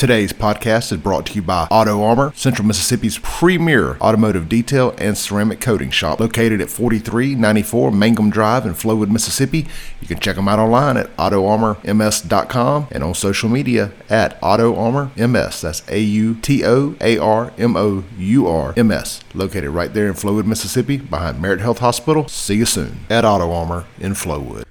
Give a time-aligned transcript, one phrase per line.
[0.00, 5.14] Today's podcast is brought to you by Auto Armour, Central Mississippi's premier automotive detail and
[5.14, 9.66] ceramic coating shop, located at 4394 Mangum Drive in Flowood, Mississippi.
[10.00, 15.10] You can check them out online at autoarmourms.com and on social media at Auto Armour
[15.18, 15.60] MS.
[15.60, 19.92] That's A U T O A R M O U R M S, located right
[19.92, 22.26] there in Flowood, Mississippi, behind Merit Health Hospital.
[22.26, 24.64] See you soon at Auto Armour in Flowood.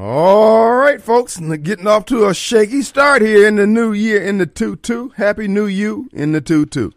[0.00, 4.38] All right, folks, getting off to a shaky start here in the new year in
[4.38, 5.08] the 2 2.
[5.16, 6.92] Happy New You in the 2 2.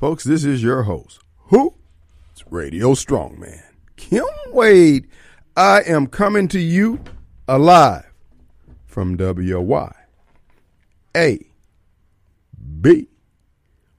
[0.00, 1.20] Folks, this is your host.
[1.48, 1.74] Who?
[2.32, 3.62] It's Radio Strongman.
[3.96, 5.06] Kim Wade.
[5.54, 7.00] I am coming to you
[7.46, 8.10] alive
[8.86, 9.94] from WY.
[11.14, 11.46] A.
[12.80, 13.08] B.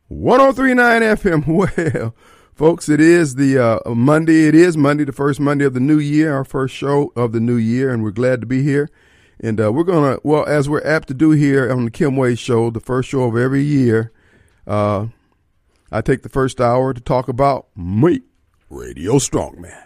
[0.07, 1.45] 1039 FM.
[1.47, 2.15] Well,
[2.57, 4.47] Folks, it is the uh, Monday.
[4.47, 7.39] It is Monday, the first Monday of the new year, our first show of the
[7.39, 8.89] new year, and we're glad to be here.
[9.39, 12.15] And uh, we're going to, well, as we're apt to do here on the Kim
[12.15, 14.11] Wade Show, the first show of every year,
[14.65, 15.05] uh,
[15.91, 18.21] I take the first hour to talk about me,
[18.71, 19.83] Radio Strongman.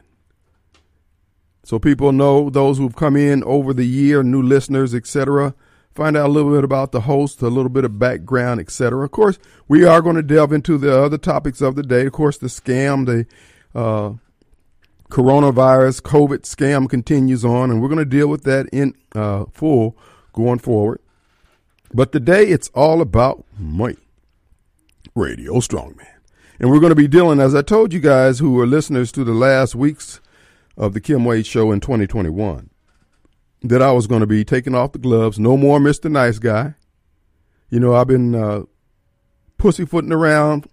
[1.65, 5.55] So people know, those who've come in over the year, new listeners, etc.,
[5.93, 9.03] find out a little bit about the host, a little bit of background, etc.
[9.03, 12.05] Of course, we are going to delve into the other topics of the day.
[12.05, 14.13] Of course, the scam, the uh,
[15.09, 19.97] coronavirus, COVID scam continues on, and we're going to deal with that in uh, full
[20.33, 21.01] going forward.
[21.93, 23.97] But today, it's all about money.
[25.15, 26.07] Radio Strongman.
[26.59, 29.23] And we're going to be dealing, as I told you guys who are listeners to
[29.23, 30.21] the last weeks
[30.77, 32.70] of the Kim Wade Show in 2021
[33.61, 35.39] that I was going to be taking off the gloves.
[35.39, 36.09] No more Mr.
[36.09, 36.75] Nice Guy.
[37.69, 38.63] You know, I've been uh,
[39.57, 40.67] pussyfooting around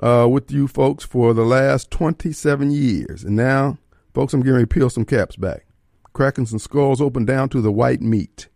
[0.00, 3.24] uh, with you folks for the last 27 years.
[3.24, 3.78] And now,
[4.12, 5.66] folks, I'm getting to peel some caps back,
[6.12, 8.48] cracking some skulls open down to the white meat.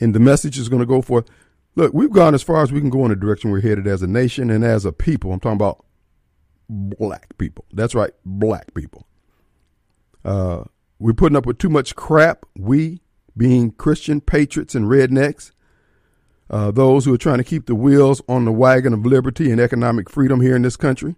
[0.00, 1.24] And the message is going to go for
[1.74, 4.02] look, we've gone as far as we can go in the direction we're headed as
[4.02, 5.32] a nation and as a people.
[5.32, 5.84] I'm talking about
[6.68, 7.64] black people.
[7.72, 9.06] That's right, black people.
[10.24, 10.64] Uh,
[11.02, 12.46] we're putting up with too much crap.
[12.56, 13.00] We,
[13.36, 15.50] being Christian patriots and rednecks,
[16.48, 19.60] uh, those who are trying to keep the wheels on the wagon of liberty and
[19.60, 21.16] economic freedom here in this country.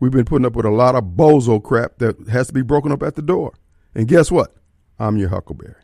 [0.00, 2.90] We've been putting up with a lot of bozo crap that has to be broken
[2.90, 3.54] up at the door.
[3.94, 4.56] And guess what?
[4.98, 5.76] I'm your Huckleberry.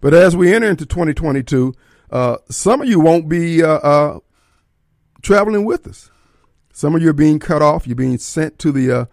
[0.00, 1.74] But as we enter into 2022,
[2.10, 4.20] uh, some of you won't be uh, uh,
[5.20, 6.10] traveling with us.
[6.72, 7.86] Some of you are being cut off.
[7.86, 9.08] You're being sent to the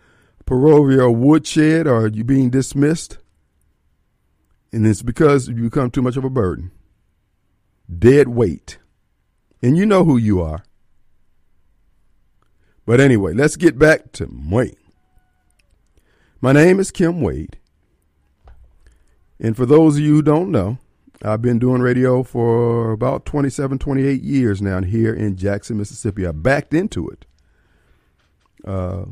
[0.46, 3.18] parochial woodshed or you being dismissed.
[4.72, 6.72] And it's because you become too much of a burden.
[7.98, 8.78] Dead weight.
[9.62, 10.64] And you know who you are.
[12.86, 14.78] But anyway, let's get back to Wade.
[16.40, 17.58] My name is Kim Wade.
[19.40, 20.78] And for those of you who don't know,
[21.22, 26.28] I've been doing radio for about 27, 28 years now here in Jackson, Mississippi.
[26.28, 27.26] I backed into it.
[28.64, 29.06] Uh,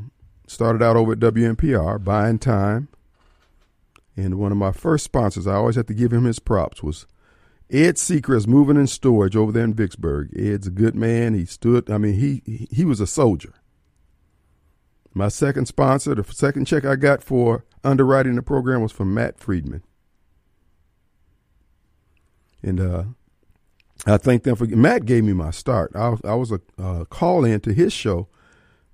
[0.53, 2.87] Started out over at WNPR, buying time.
[4.15, 7.07] And one of my first sponsors, I always have to give him his props, was
[7.71, 10.29] Ed Secrest Moving and Storage over there in Vicksburg.
[10.37, 11.33] Ed's a good man.
[11.33, 13.55] He stood, I mean, he he was a soldier.
[15.15, 19.39] My second sponsor, the second check I got for underwriting the program was from Matt
[19.39, 19.81] Friedeman.
[22.61, 23.03] And uh,
[24.05, 25.91] I thank them for Matt gave me my start.
[25.95, 28.27] I, I was a uh, call in to his show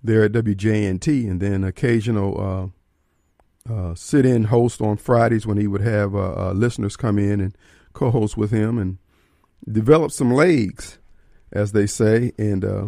[0.04, 2.72] there at WJNT, and then occasional
[3.68, 7.40] uh, uh, sit-in host on Fridays when he would have uh, uh, listeners come in
[7.40, 7.58] and
[7.94, 8.98] co-host with him, and
[9.70, 11.00] develop some legs,
[11.52, 12.88] as they say, and uh,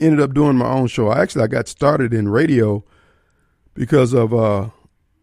[0.00, 1.12] ended up doing my own show.
[1.12, 2.84] Actually I got started in radio
[3.74, 4.70] because of uh,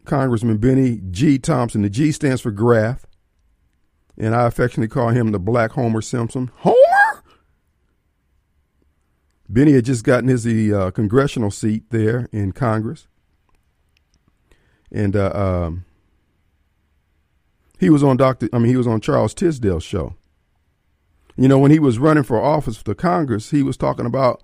[0.04, 1.38] Congressman Bennie G.
[1.38, 1.82] Thompson.
[1.82, 3.04] The G stands for Graf,
[4.16, 6.50] and I affectionately call him the Black Homer Simpson.
[6.56, 6.95] Homer.
[9.48, 13.06] Bennie had just gotten his uh, congressional seat there in Congress,
[14.90, 15.84] and uh, um,
[17.78, 18.48] he was on Doctor.
[18.52, 20.14] I mean, he was on Charles Tisdale's show.
[21.36, 24.42] You know, when he was running for office for Congress, he was talking about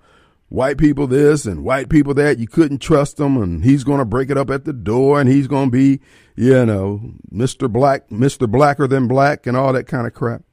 [0.49, 2.37] white people this and white people that.
[2.37, 5.27] You couldn't trust them, and he's going to break it up at the door, and
[5.27, 5.99] he's going to be,
[6.35, 10.43] you know, Mister Black, Mister Blacker than black, and all that kind of crap.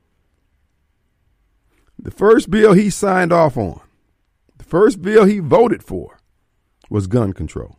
[1.98, 3.80] The first bill he signed off on
[4.70, 6.20] First bill he voted for
[6.88, 7.76] was gun control.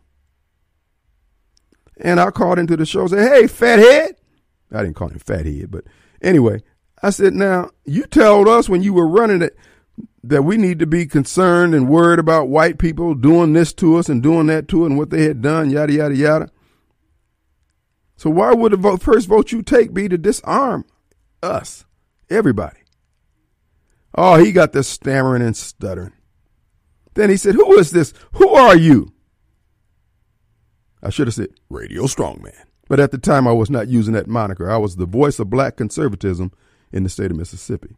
[1.96, 4.16] And I called into the show and said, Hey, fathead.
[4.70, 5.84] I didn't call him fathead, but
[6.20, 6.62] anyway,
[7.02, 9.56] I said, Now, you told us when you were running it
[10.22, 14.10] that we need to be concerned and worried about white people doing this to us
[14.10, 16.50] and doing that to us and what they had done, yada, yada, yada.
[18.16, 20.84] So why would the vote, first vote you take be to disarm
[21.42, 21.86] us,
[22.28, 22.80] everybody?
[24.14, 26.12] Oh, he got this stammering and stuttering.
[27.14, 28.12] Then he said, Who is this?
[28.32, 29.12] Who are you?
[31.02, 32.54] I should have said, Radio Strongman.
[32.88, 34.70] But at the time, I was not using that moniker.
[34.70, 36.52] I was the voice of black conservatism
[36.92, 37.96] in the state of Mississippi.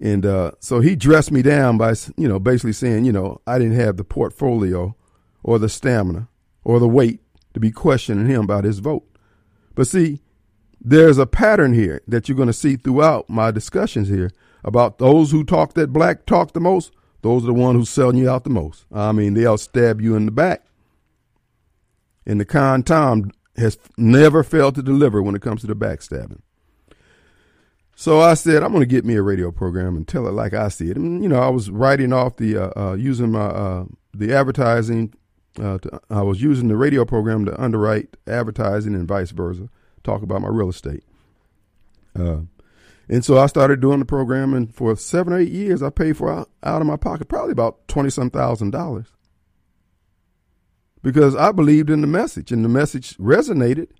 [0.00, 3.58] And uh, so he dressed me down by, you know, basically saying, you know, I
[3.58, 4.94] didn't have the portfolio
[5.42, 6.28] or the stamina
[6.64, 7.20] or the weight
[7.54, 9.06] to be questioning him about his vote.
[9.74, 10.20] But see,
[10.80, 14.30] there's a pattern here that you're going to see throughout my discussions here
[14.64, 16.92] about those who talk that black talk the most.
[17.26, 18.84] Those are the ones who's selling you out the most.
[18.94, 20.62] I mean, they'll stab you in the back.
[22.24, 26.40] And the con Tom has never failed to deliver when it comes to the backstabbing.
[27.96, 30.54] So I said, I'm going to get me a radio program and tell it like
[30.54, 30.96] I see it.
[30.96, 33.84] And, you know, I was writing off the, uh, uh, using my, uh,
[34.14, 35.12] the advertising.
[35.60, 39.68] Uh, to, I was using the radio program to underwrite advertising and vice versa,
[40.04, 41.02] talk about my real estate.
[43.08, 46.16] And so I started doing the program, and for seven or eight years, I paid
[46.16, 49.06] for out, out of my pocket probably about twenty some thousand dollars
[51.06, 53.90] because I believed in the message, and the message resonated.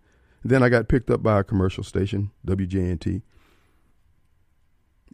[0.44, 3.22] Then I got picked up by a commercial station, WJNT,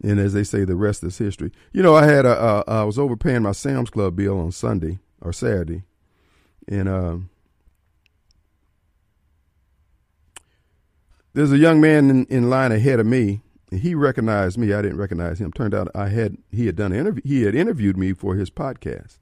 [0.01, 1.51] and as they say, the rest is history.
[1.71, 5.31] You know, I had a, uh, was overpaying my Sam's Club bill on Sunday or
[5.31, 5.83] Saturday,
[6.67, 7.17] and uh,
[11.33, 13.42] there's a young man in, in line ahead of me.
[13.79, 14.73] He recognized me.
[14.73, 15.51] I didn't recognize him.
[15.51, 17.21] Turned out I had he had done interview.
[17.25, 19.19] He had interviewed me for his podcast,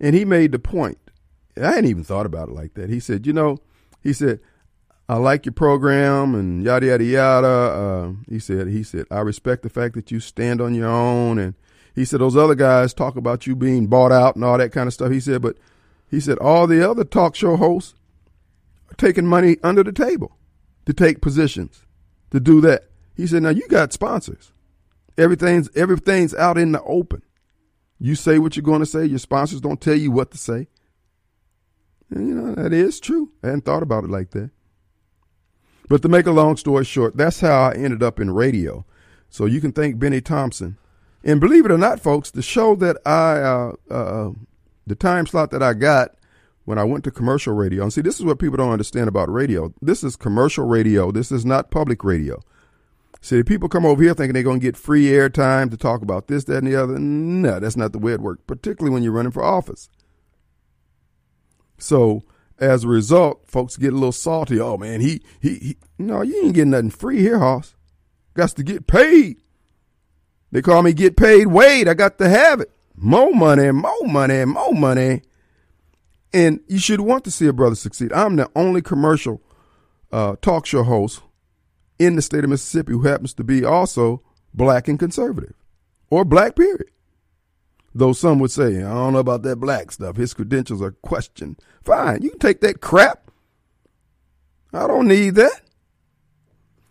[0.00, 0.98] and he made the point.
[1.56, 2.90] I hadn't even thought about it like that.
[2.90, 3.58] He said, "You know,"
[4.02, 4.40] he said,
[5.10, 7.46] I like your program and yada yada yada.
[7.46, 11.38] Uh, he said he said I respect the fact that you stand on your own,
[11.38, 11.54] and
[11.94, 14.86] he said those other guys talk about you being bought out and all that kind
[14.86, 15.10] of stuff.
[15.10, 15.56] He said, but
[16.10, 17.94] he said all the other talk show hosts
[18.90, 20.36] are taking money under the table
[20.84, 21.86] to take positions
[22.30, 22.87] to do that.
[23.18, 24.52] He said now you got sponsors.
[25.18, 27.22] Everything's everything's out in the open.
[27.98, 29.04] You say what you're going to say.
[29.04, 30.68] Your sponsors don't tell you what to say.
[32.10, 33.32] And you know that is true.
[33.42, 34.50] I hadn't thought about it like that.
[35.88, 38.86] But to make a long story short, that's how I ended up in radio.
[39.30, 40.78] So you can thank Bennie Thompson.
[41.24, 44.30] And believe it or not, folks, the show that I, uh, uh,
[44.86, 46.14] the time slot that I got
[46.66, 49.32] when I went to commercial radio, and see, this is what people don't understand about
[49.32, 49.74] radio.
[49.82, 51.10] This is commercial radio.
[51.10, 52.40] This is not public radio.
[53.20, 56.28] See, people come over here thinking they're going to get free airtime to talk about
[56.28, 56.98] this, that, and the other.
[56.98, 59.88] No, that's not the way it works, particularly when you're running for office.
[61.78, 62.22] So
[62.58, 64.60] as a result, folks get a little salty.
[64.60, 67.74] Oh man, he he, he no, you ain't getting nothing free here, Hoss.
[68.34, 69.40] Got to get paid.
[70.50, 71.88] They call me get paid Wade.
[71.88, 72.70] I got to have it.
[72.96, 75.22] More money, more money, more money.
[76.32, 78.12] And you should want to see a brother succeed.
[78.12, 79.42] I'm the only commercial
[80.12, 81.22] uh, talk show host
[81.98, 84.22] in the state of Mississippi who happens to be also
[84.54, 85.54] black and conservative
[86.10, 86.90] or black period.
[87.94, 90.16] Though some would say, I don't know about that black stuff.
[90.16, 91.58] His credentials are questioned.
[91.82, 93.30] Fine, you can take that crap.
[94.72, 95.62] I don't need that.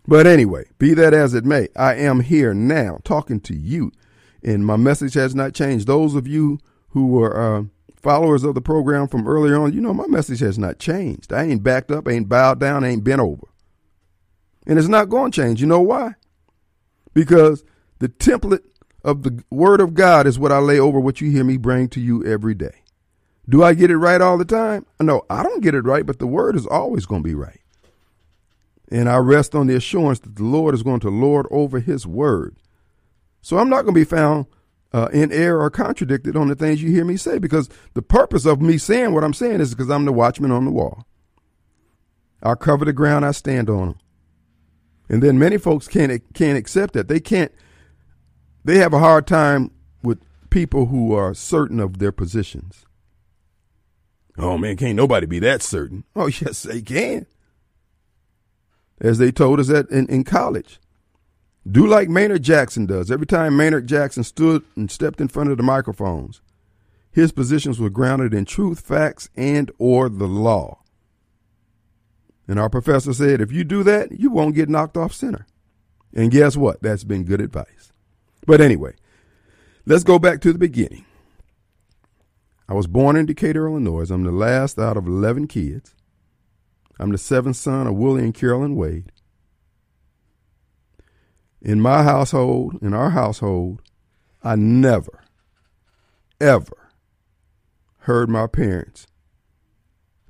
[0.06, 3.92] But anyway, be that as it may, I am here now talking to you,
[4.42, 5.86] and my message has not changed.
[5.86, 6.58] Those of you
[6.88, 7.64] who were uh,
[7.94, 11.30] followers of the program from earlier on, you know my message has not changed.
[11.30, 13.46] I ain't backed up, ain't bowed down, ain't bent over.
[14.68, 15.60] And it's not going to change.
[15.60, 16.14] You know why?
[17.14, 17.64] Because
[17.98, 18.62] the template
[19.02, 21.88] of the word of God is what I lay over what you hear me bring
[21.88, 22.82] to you every day.
[23.48, 24.84] Do I get it right all the time?
[25.00, 27.60] No, I don't get it right, but the word is always going to be right.
[28.90, 32.06] And I rest on the assurance that the Lord is going to lord over his
[32.06, 32.56] word.
[33.40, 34.46] So I'm not going to be found
[34.92, 38.44] uh, in error or contradicted on the things you hear me say because the purpose
[38.44, 41.06] of me saying what I'm saying is because I'm the watchman on the wall.
[42.42, 43.98] I cover the ground I stand on.
[45.08, 47.08] And then many folks can't can't accept that.
[47.08, 47.52] They can't
[48.64, 49.70] they have a hard time
[50.02, 52.84] with people who are certain of their positions.
[54.36, 56.04] Oh man, can't nobody be that certain.
[56.16, 57.26] Oh yes, they can.
[59.00, 60.80] As they told us that in, in college.
[61.70, 63.10] Do like Maynard Jackson does.
[63.10, 66.40] Every time Maynard Jackson stood and stepped in front of the microphones,
[67.10, 70.80] his positions were grounded in truth, facts, and or the law.
[72.48, 75.46] And our professor said, if you do that, you won't get knocked off center.
[76.14, 76.82] And guess what?
[76.82, 77.92] That's been good advice.
[78.46, 78.94] But anyway,
[79.84, 81.04] let's go back to the beginning.
[82.66, 84.10] I was born in Decatur, Illinois.
[84.10, 85.94] I'm the last out of 11 kids.
[86.98, 89.12] I'm the seventh son of Willie and Carolyn Wade.
[91.60, 93.82] In my household, in our household,
[94.42, 95.24] I never,
[96.40, 96.90] ever
[98.00, 99.06] heard my parents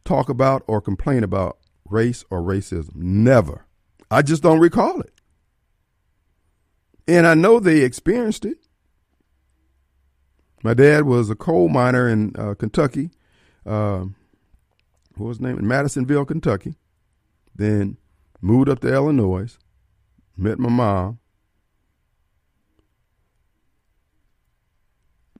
[0.05, 1.59] talk about or complain about
[1.91, 2.95] race or racism.
[2.97, 3.67] Never.
[4.11, 5.13] I just don't recall it.
[7.07, 8.59] And I know they experienced it.
[10.63, 13.11] My dad was a coal miner in uh, Kentucky.
[13.65, 14.07] Uh,
[15.17, 15.59] what was his name?
[15.59, 16.75] In Madisonville, Kentucky.
[17.55, 17.97] Then
[18.41, 19.57] moved up to Illinois.
[20.37, 21.19] Met my mom.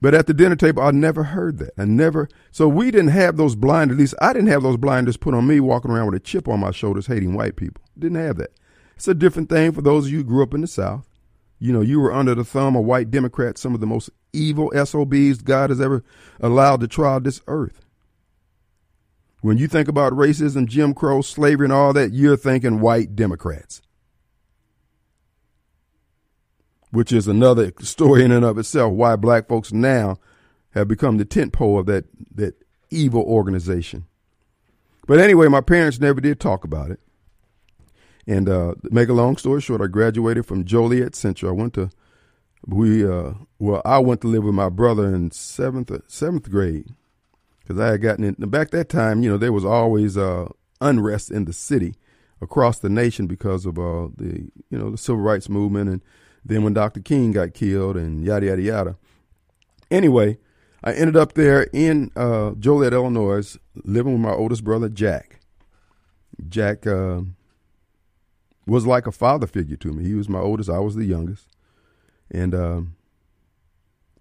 [0.01, 1.71] But at the dinner table, I never heard that.
[1.77, 2.29] I never.
[2.51, 3.95] So we didn't have those blinders.
[3.95, 6.47] At least I didn't have those blinders put on me walking around with a chip
[6.47, 7.83] on my shoulders hating white people.
[7.97, 8.51] Didn't have that.
[8.95, 11.07] It's a different thing for those of you who grew up in the South.
[11.59, 14.71] You know, you were under the thumb of white Democrats, some of the most evil
[14.73, 16.03] SOBs God has ever
[16.39, 17.85] allowed to trod this earth.
[19.41, 23.81] When you think about racism, Jim Crow, slavery, and all that, you're thinking white Democrats
[26.91, 28.93] which is another story in and of itself.
[28.93, 30.17] Why black folks now
[30.71, 32.05] have become the tent pole of that
[32.35, 32.55] that
[32.89, 34.05] evil organization.
[35.07, 36.99] But anyway, my parents never did talk about it.
[38.27, 41.51] And uh, make a long story short, I graduated from Joliet Central.
[41.51, 41.89] I went to
[42.65, 46.93] we uh, well, I went to live with my brother in seventh seventh grade
[47.61, 48.33] because I had gotten in.
[48.49, 50.49] Back that time, you know, there was always uh,
[50.81, 51.95] unrest in the city
[52.41, 56.01] across the nation because of uh, the you know the civil rights movement and
[56.43, 56.99] then when Dr.
[57.01, 58.97] King got killed and yada, yada, yada.
[59.91, 60.37] Anyway,
[60.83, 65.41] I ended up there in uh, Joliet, Illinois, living with my oldest brother, Jack.
[66.47, 67.21] Jack uh,
[68.65, 70.05] was like a father figure to me.
[70.05, 71.47] He was my oldest, I was the youngest.
[72.31, 72.95] And um,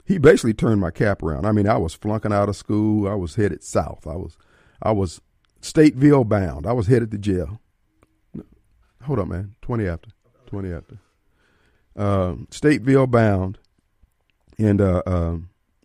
[0.05, 1.47] he basically turned my cap around.
[1.47, 3.09] I mean, I was flunking out of school.
[3.09, 4.07] I was headed south.
[4.07, 4.37] I was,
[4.83, 5.21] I was
[5.61, 6.67] Stateville bound.
[6.67, 7.61] I was headed to jail.
[9.03, 9.55] Hold up, man.
[9.63, 10.11] 20 after.
[10.47, 10.99] 20 after
[11.99, 13.59] uh, Stateville bound,
[14.59, 15.37] and uh, uh,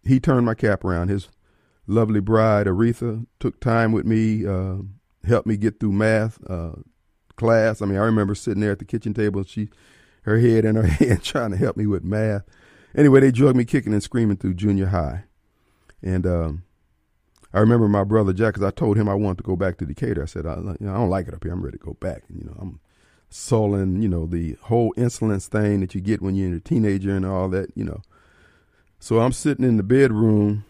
[0.06, 1.10] he turned my cap around.
[1.10, 1.30] His
[1.88, 4.78] lovely bride Aretha took time with me, uh,
[5.26, 6.74] helped me get through math uh,
[7.36, 7.82] class.
[7.82, 9.70] I mean, I remember sitting there at the kitchen table, and she,
[10.22, 12.44] her head in her hand, trying to help me with math.
[12.96, 15.24] Anyway, they drugged me kicking and screaming through junior high,
[16.04, 16.64] and um,
[17.54, 19.86] I remember my brother Jack, because I told him I wanted to go back to
[19.86, 20.24] Decatur.
[20.24, 21.54] I said, I, you know, I don't like it up here.
[21.54, 22.24] I'm ready to go back.
[22.30, 22.80] And, you know, I'm
[23.34, 27.26] sullen, you know, the whole insolence thing that you get when you're a teenager and
[27.26, 28.02] all that, you know.
[29.00, 30.66] So I'm sitting in the bedroom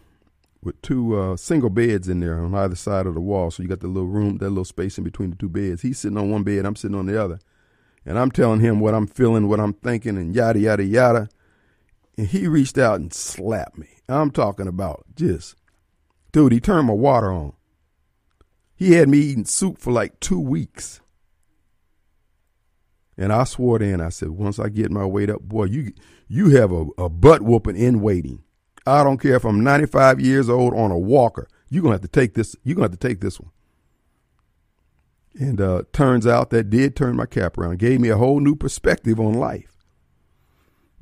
[0.62, 3.50] with two uh, single beds in there on either side of the wall.
[3.50, 5.82] So you got the little room, that little space in between the two beds.
[5.82, 7.38] He's sitting on one bed, I'm sitting on the other.
[8.06, 11.28] And I'm telling him what I'm feeling, what I'm thinking, and yada, yada, yada.
[12.16, 13.88] And he reached out and slapped me.
[14.08, 15.54] I'm talking about just,
[16.32, 17.54] dude, he turned my water on.
[18.74, 21.00] He had me eating soup for like two weeks.
[23.16, 25.92] And I swore then, I said, once I get my weight up, boy, you
[26.26, 28.42] you have a, a butt whooping in waiting.
[28.86, 31.48] I don't care if I'm 95 years old on a walker.
[31.68, 32.56] You're gonna have to take this.
[32.64, 33.50] You're gonna have to take this one.
[35.38, 38.54] And uh, turns out that did turn my cap around, gave me a whole new
[38.54, 39.74] perspective on life.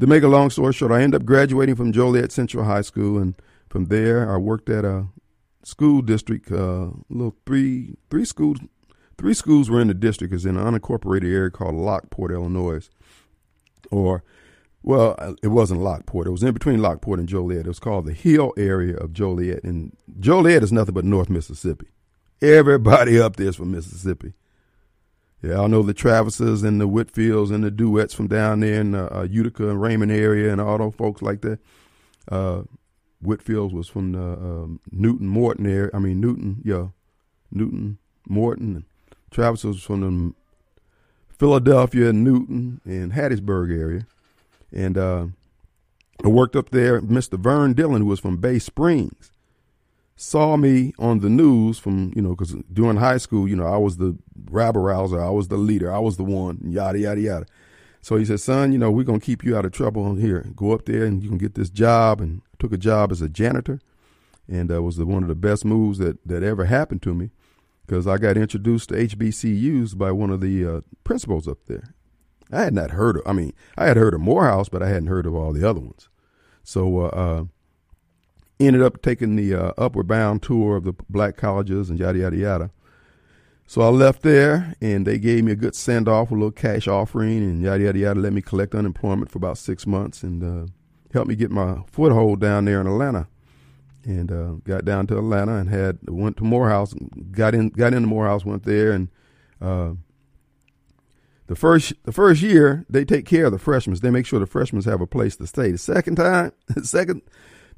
[0.00, 3.18] To make a long story short, I ended up graduating from Joliet Central High School,
[3.18, 3.36] and
[3.68, 5.06] from there I worked at a
[5.64, 8.58] school district, uh, little three three schools
[9.18, 10.34] Three schools were in the district.
[10.34, 12.88] It's in an unincorporated area called Lockport, Illinois.
[13.90, 14.24] Or,
[14.82, 16.26] well, it wasn't Lockport.
[16.26, 17.66] It was in between Lockport and Joliet.
[17.66, 19.62] It was called the Hill area of Joliet.
[19.64, 21.88] And Joliet is nothing but North Mississippi.
[22.40, 24.32] Everybody up there is from Mississippi.
[25.42, 28.92] Yeah, I know the Travises and the Whitfields and the Duets from down there in
[28.92, 31.58] the uh, Utica and Raymond area and all those folks like that.
[32.30, 32.62] Uh,
[33.24, 35.90] Whitfields was from the um, Newton Morton area.
[35.92, 36.88] I mean Newton, yeah,
[37.50, 38.84] Newton Morton.
[39.32, 40.34] Travis was from the
[41.38, 44.06] Philadelphia, Newton, and Hattiesburg area.
[44.70, 45.26] And uh,
[46.24, 47.00] I worked up there.
[47.00, 47.38] Mr.
[47.38, 49.32] Vern Dillon, who was from Bay Springs,
[50.14, 53.78] saw me on the news from, you know, because during high school, you know, I
[53.78, 54.16] was the
[54.50, 55.20] rabble rouser.
[55.20, 55.92] I was the leader.
[55.92, 57.46] I was the one, yada, yada, yada.
[58.02, 60.46] So he said, son, you know, we're going to keep you out of trouble here.
[60.54, 62.20] Go up there and you can get this job.
[62.20, 63.80] And took a job as a janitor.
[64.48, 67.30] And uh, was the, one of the best moves that, that ever happened to me
[67.86, 71.94] because I got introduced to HBCUs by one of the uh, principals up there.
[72.50, 75.06] I had not heard of, I mean, I had heard of Morehouse, but I hadn't
[75.06, 76.08] heard of all the other ones.
[76.62, 77.44] So, uh, uh,
[78.60, 82.36] ended up taking the uh, upward bound tour of the black colleges and yada, yada,
[82.36, 82.70] yada.
[83.66, 86.86] So I left there and they gave me a good send off, a little cash
[86.86, 90.70] offering and yada, yada, yada, let me collect unemployment for about six months and uh,
[91.12, 93.28] helped me get my foothold down there in Atlanta
[94.04, 96.94] and uh, got down to Atlanta and had went to Morehouse,
[97.30, 99.08] got in got into Morehouse, went there, and
[99.60, 99.92] uh,
[101.46, 103.96] the first the first year they take care of the freshmen.
[104.00, 105.72] They make sure the freshmen have a place to stay.
[105.72, 107.22] The second time, the second,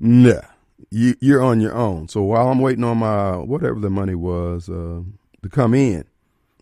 [0.00, 0.42] nah,
[0.90, 2.08] you you're on your own.
[2.08, 5.02] So while I'm waiting on my whatever the money was uh,
[5.42, 6.04] to come in,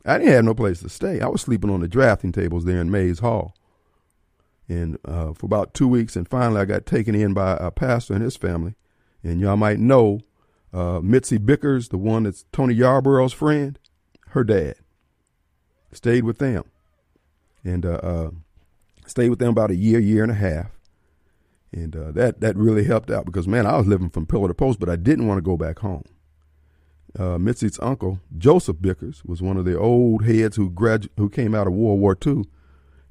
[0.06, 1.20] I didn't have no place to stay.
[1.20, 3.54] I was sleeping on the drafting tables there in Mays Hall.
[4.68, 8.14] and uh, for about two weeks, and finally I got taken in by a pastor
[8.14, 8.74] and his family.
[9.22, 10.20] And y'all might know
[10.72, 13.78] uh, Mitzi Bickers, the one that's Tony Yarber's friend,
[14.28, 14.76] her dad.
[15.92, 16.64] Stayed with them,
[17.62, 18.30] and uh, uh,
[19.06, 20.70] stayed with them about a year, year and a half,
[21.70, 24.54] and uh, that that really helped out because man, I was living from pillar to
[24.54, 26.04] post, but I didn't want to go back home.
[27.18, 31.54] Uh, Mitzi's uncle Joseph Bickers was one of the old heads who gradu- who came
[31.54, 32.44] out of World War II,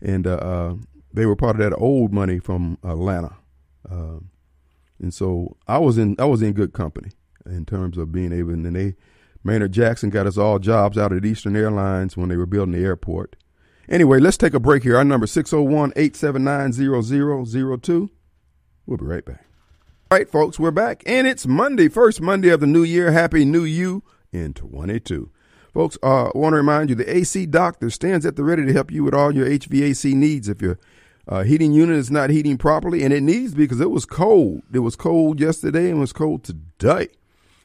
[0.01, 0.75] and uh, uh,
[1.13, 3.35] they were part of that old money from Atlanta,
[5.01, 7.11] and so I was in I was in good company
[7.45, 8.51] in terms of being able.
[8.51, 8.95] And they
[9.43, 12.85] Maynard Jackson got us all jobs out at Eastern Airlines when they were building the
[12.85, 13.35] airport.
[13.89, 14.97] Anyway, let's take a break here.
[14.97, 18.09] Our number 601-879-0002.
[18.85, 19.43] We'll be right back.
[20.11, 23.11] All right, folks, we're back, and it's Monday, first Monday of the new year.
[23.11, 25.31] Happy New You in 22.
[25.73, 28.73] Folks, uh, I want to remind you the AC Doctor stands at the ready to
[28.73, 30.49] help you with all your HVAC needs.
[30.49, 30.77] If your
[31.27, 34.63] uh, heating unit is not heating properly, and it needs because it was cold.
[34.73, 37.09] It was cold yesterday and was cold today.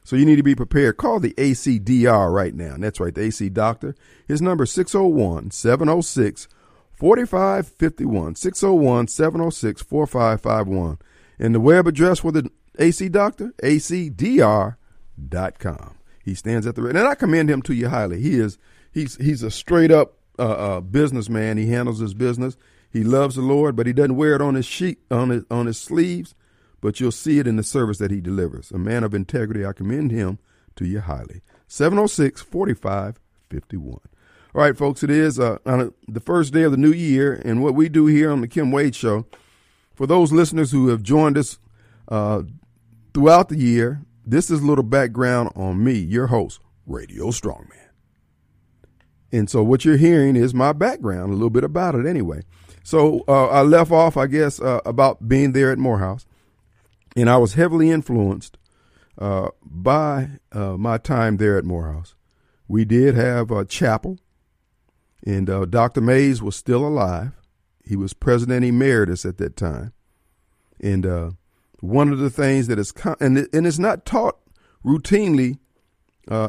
[0.03, 0.95] So you need to be prepared.
[0.97, 2.75] Call the ACDR right now.
[2.75, 3.93] And that's right, the AC Doctor.
[4.25, 6.47] His number is 601 706
[6.93, 8.35] 4551.
[8.35, 10.99] 601 706 4551.
[11.39, 12.49] And the web address for the
[12.79, 14.77] AC Doctor, acdr.com.
[16.23, 18.21] He stands at the and I commend him to you highly.
[18.21, 18.57] He is
[18.91, 21.57] he's he's a straight up uh, uh, businessman.
[21.57, 22.55] He handles his business.
[22.97, 25.65] He loves the Lord, but he doesn't wear it on his sheet on his on
[25.67, 26.35] his sleeves
[26.81, 28.71] but you'll see it in the service that he delivers.
[28.71, 30.39] A man of integrity, I commend him
[30.75, 31.41] to you highly.
[31.67, 33.99] 706 4551.
[34.55, 37.61] All right, folks, it is uh, on the first day of the new year, and
[37.61, 39.25] what we do here on the Kim Wade Show,
[39.93, 41.59] for those listeners who have joined us
[42.07, 42.43] uh,
[43.13, 47.73] throughout the year, this is a little background on me, your host, Radio Strongman.
[49.31, 52.43] And so what you're hearing is my background, a little bit about it anyway.
[52.87, 56.25] So uh, I left off, I guess, uh, about being there at Morehouse
[57.17, 58.57] and I was heavily influenced
[59.17, 62.13] uh, by uh, my time there at Morehouse.
[62.67, 64.19] We did have a chapel,
[65.25, 65.99] and uh, Dr.
[65.99, 67.31] Mays was still alive.
[67.83, 69.93] He was president emeritus at that time,
[70.79, 71.31] and uh,
[71.79, 74.37] one of the things that is con- and it, and it's not taught
[74.85, 75.57] routinely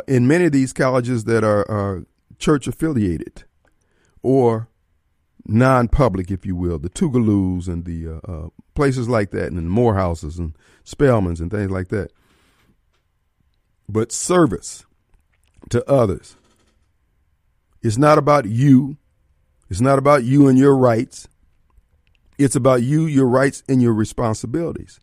[0.06, 2.04] in many of these colleges that are, are
[2.38, 3.44] church affiliated
[4.22, 4.68] or
[5.48, 9.62] non-public, if you will, the Tougaloo's and the uh, uh, places like that, and the
[9.62, 12.12] Morehouses and Spelmans and things like that.
[13.88, 14.84] But service
[15.70, 16.36] to others.
[17.82, 18.96] It's not about you.
[19.70, 21.28] It's not about you and your rights.
[22.38, 25.00] It's about you, your rights, and your responsibilities.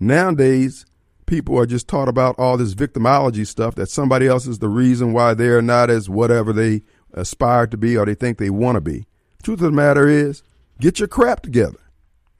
[0.00, 0.86] Nowadays,
[1.26, 5.12] people are just taught about all this victimology stuff that somebody else is the reason
[5.12, 8.80] why they're not as whatever they aspire to be or they think they want to
[8.80, 9.06] be.
[9.42, 10.42] Truth of the matter is,
[10.80, 11.78] get your crap together.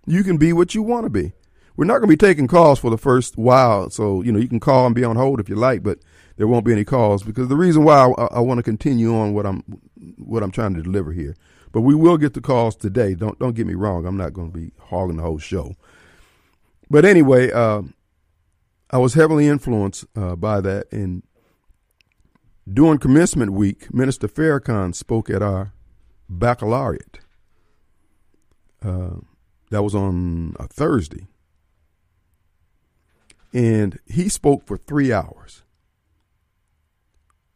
[0.07, 1.33] You can be what you want to be.
[1.77, 4.49] We're not going to be taking calls for the first while, so you know you
[4.49, 6.01] can call and be on hold if you like, but
[6.37, 9.33] there won't be any calls because the reason why I, I want to continue on
[9.33, 9.63] what I'm
[10.17, 11.37] what I'm trying to deliver here.
[11.71, 13.15] But we will get the calls today.
[13.15, 14.07] Don't don't get me wrong.
[14.07, 15.77] I'm not going to be hogging the whole show.
[16.91, 17.83] But anyway, uh,
[18.91, 20.91] I was heavily influenced uh, by that.
[20.91, 21.23] And
[22.73, 25.73] during commencement week, Minister Farrakhan spoke at our
[26.29, 27.21] baccalaureate.
[28.83, 29.17] Uh,
[29.71, 31.27] that was on a Thursday.
[33.53, 35.62] And he spoke for three hours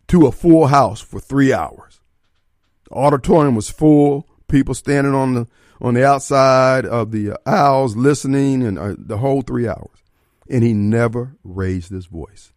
[0.08, 2.00] to a full house for three hours.
[2.88, 5.48] The auditorium was full, people standing on the
[5.80, 10.02] on the outside of the aisles listening, and uh, the whole three hours.
[10.48, 12.52] And he never raised his voice.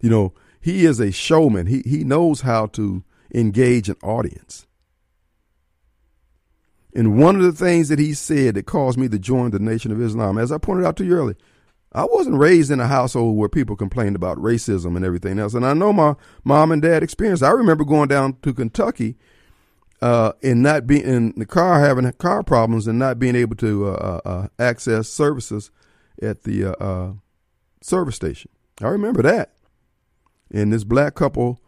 [0.00, 1.66] You know, he is a showman.
[1.66, 4.66] He he knows how to engage an audience.
[6.94, 9.92] And one of the things that he said that caused me to join the Nation
[9.92, 11.36] of Islam, as I pointed out to you earlier,
[11.92, 15.54] I wasn't raised in a household where people complained about racism and everything else.
[15.54, 17.42] And I know my mom and dad experienced.
[17.42, 19.16] I remember going down to Kentucky
[20.00, 23.88] uh, and not being in the car, having car problems and not being able to
[23.88, 25.70] uh, uh, uh access services
[26.22, 27.12] at the uh, uh,
[27.82, 28.50] service station.
[28.80, 29.52] I remember that.
[30.52, 31.60] And this black couple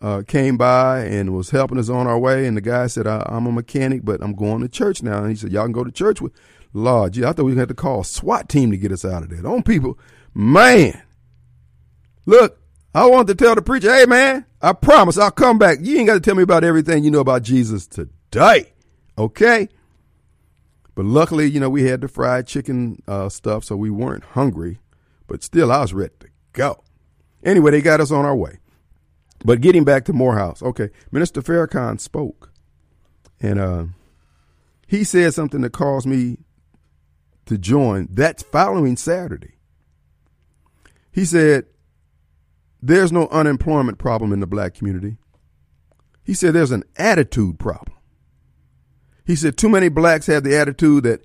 [0.00, 2.46] uh, came by and was helping us on our way.
[2.46, 5.18] And the guy said, I, am a mechanic, but I'm going to church now.
[5.18, 6.32] And he said, Y'all can go to church with.
[6.74, 9.22] Lord, gee, I thought we had to call a SWAT team to get us out
[9.22, 9.40] of there.
[9.40, 9.98] Don't people,
[10.34, 11.02] man.
[12.26, 12.60] Look,
[12.94, 15.78] I want to tell the preacher, hey, man, I promise I'll come back.
[15.80, 18.72] You ain't got to tell me about everything you know about Jesus today.
[19.16, 19.68] Okay?
[20.94, 24.80] But luckily, you know, we had the fried chicken uh, stuff, so we weren't hungry.
[25.26, 26.82] But still, I was ready to go.
[27.44, 28.58] Anyway, they got us on our way.
[29.44, 32.50] But getting back to Morehouse, okay, Minister Farrakhan spoke,
[33.40, 33.84] and uh,
[34.86, 36.38] he said something that caused me
[37.46, 39.54] to join that following Saturday.
[41.12, 41.66] He said,
[42.82, 45.16] There's no unemployment problem in the black community.
[46.24, 47.96] He said, There's an attitude problem.
[49.24, 51.22] He said, Too many blacks have the attitude that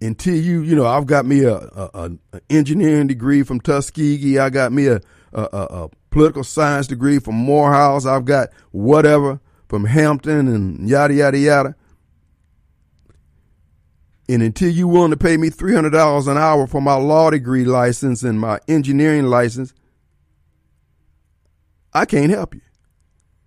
[0.00, 4.50] until you, you know, I've got me a, a, a engineering degree from Tuskegee, I
[4.50, 5.00] got me a,
[5.32, 11.36] a, a political science degree from Morehouse, I've got whatever from Hampton and yada, yada,
[11.36, 11.76] yada.
[14.26, 18.22] And until you willing to pay me $300 an hour for my law degree license
[18.22, 19.74] and my engineering license,
[21.92, 22.62] I can't help you.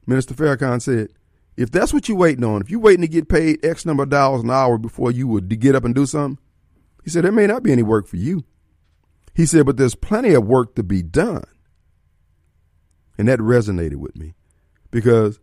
[0.06, 1.10] Minister Farrakhan said,
[1.58, 4.10] if that's what you're waiting on, if you're waiting to get paid X number of
[4.10, 6.38] dollars an hour before you would get up and do something,
[7.04, 8.46] he said, there may not be any work for you.
[9.34, 11.46] He said, but there's plenty of work to be done.
[13.20, 14.34] And that resonated with me
[14.92, 15.42] because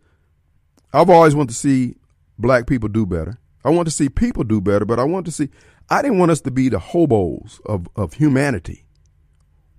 [0.91, 1.95] I've always wanted to see
[2.39, 3.39] black people do better.
[3.63, 5.49] I want to see people do better, but I want to see,
[5.87, 8.85] I didn't want us to be the hobos of, of humanity,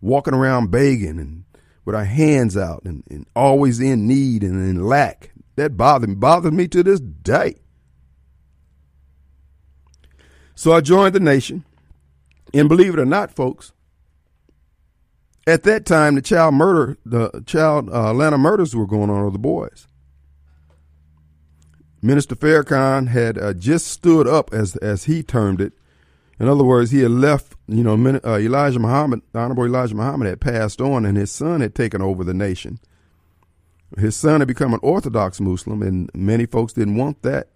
[0.01, 1.45] walking around begging and
[1.85, 5.33] with our hands out and, and always in need and in lack.
[5.57, 7.57] That bothered me, bothers me to this day.
[10.55, 11.65] So I joined the nation.
[12.55, 13.73] And believe it or not, folks,
[15.49, 19.33] at that time, the child murder, the child uh, Atlanta murders were going on with
[19.33, 19.87] the boys.
[22.03, 25.73] Minister Farrakhan had uh, just stood up, as as he termed it.
[26.39, 27.55] In other words, he had left.
[27.67, 31.63] You know, uh, Elijah Muhammad, the Honorable Elijah Muhammad, had passed on, and his son
[31.63, 32.79] had taken over the nation.
[33.97, 37.49] His son had become an Orthodox Muslim, and many folks didn't want that.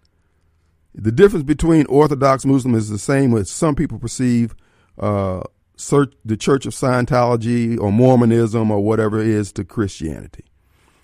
[0.94, 4.55] The difference between Orthodox Muslim is the same as some people perceive
[4.98, 5.42] uh,
[5.88, 10.44] the Church of Scientology or Mormonism or whatever it is to Christianity.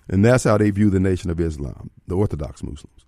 [0.07, 3.05] And that's how they view the Nation of Islam, the Orthodox Muslims.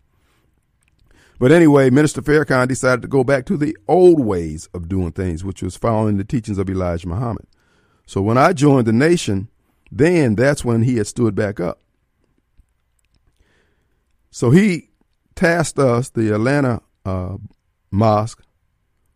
[1.40, 5.44] But anyway, Minister Farrakhan decided to go back to the old ways of doing things,
[5.44, 7.48] which was following the teachings of Elijah Muhammad.
[8.06, 9.48] So when I joined the nation,
[9.92, 11.82] then that's when he had stood back up.
[14.30, 14.90] So he
[15.36, 17.38] tasked us, the Atlanta uh,
[17.90, 18.44] mosque,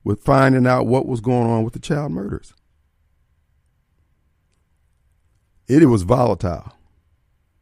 [0.06, 2.54] with finding out what was going on with the child murders.
[5.68, 6.74] It, was volatile.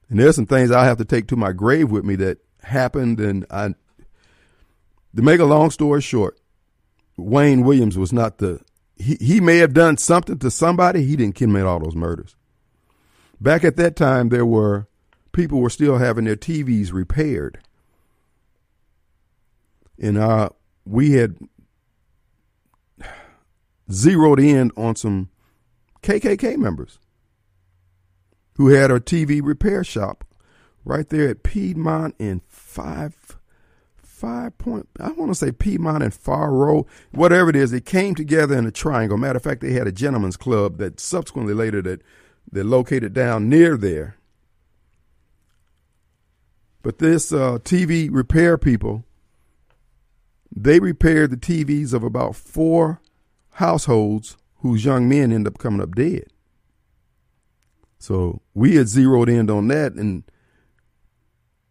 [0.10, 3.22] And there's some things I have to take to my grave with me that happened,
[3.22, 3.70] and I
[5.16, 6.38] to make a long story short,
[7.16, 8.60] Wayne Williams was not the
[8.98, 12.36] he, he may have done something to somebody, he didn't commit all those murders.
[13.40, 14.88] Back at that time there were
[15.32, 17.60] people were still having their TVs repaired.
[19.98, 20.50] And uh
[20.86, 21.38] we had
[23.92, 25.30] zeroed in on some
[26.02, 27.00] KKK members
[28.56, 30.24] who had a TV repair shop
[30.86, 33.38] right there at Piedmont and five
[34.24, 38.16] five point, I want to say Piedmont and Far Road, whatever it is, they came
[38.16, 39.18] together in a triangle.
[39.18, 42.02] Matter of fact, they had a gentleman's club that subsequently later that
[42.50, 44.16] they located down near there.
[46.84, 49.04] But this uh, TV repair people,
[50.56, 53.02] they repaired the TVs of about four
[53.54, 56.26] households whose young men end up coming up dead.
[58.00, 60.24] So we had zeroed in on that and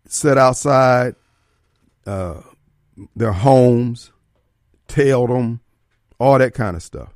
[0.07, 1.15] set outside
[2.07, 2.41] uh,
[3.15, 4.13] their homes,
[4.89, 5.61] tailed them,
[6.19, 7.15] all that kind of stuff.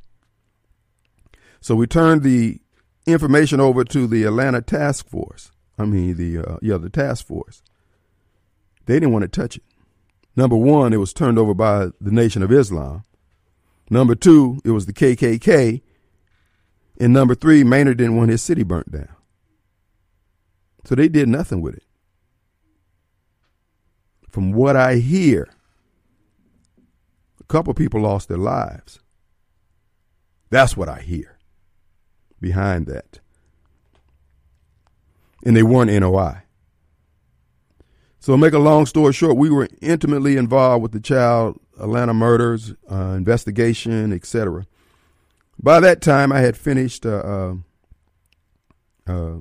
[1.61, 2.61] So we turned the
[3.07, 5.51] information over to the Atlanta Task Force.
[5.79, 7.63] I mean, the uh, yeah, the task force.
[8.87, 9.63] They didn't want to touch it.
[10.35, 13.05] Number one, it was turned over by the Nation of Islam.
[13.89, 15.83] Number two, it was the KKK.
[16.99, 19.15] And number three, Maynard didn't want his city burnt down.
[20.85, 21.87] So they did nothing with it
[24.37, 25.49] from what I hear,
[27.41, 29.01] a couple people lost their lives.
[30.51, 31.39] That's what I hear
[32.39, 33.21] behind that.
[35.43, 36.43] And they weren't NOI.
[38.27, 42.75] So, make a long story short, we were intimately involved with the child Atlanta murders
[42.91, 44.67] uh, investigation, etc.
[45.63, 47.55] By that time, I had finished uh, uh,
[49.07, 49.37] uh,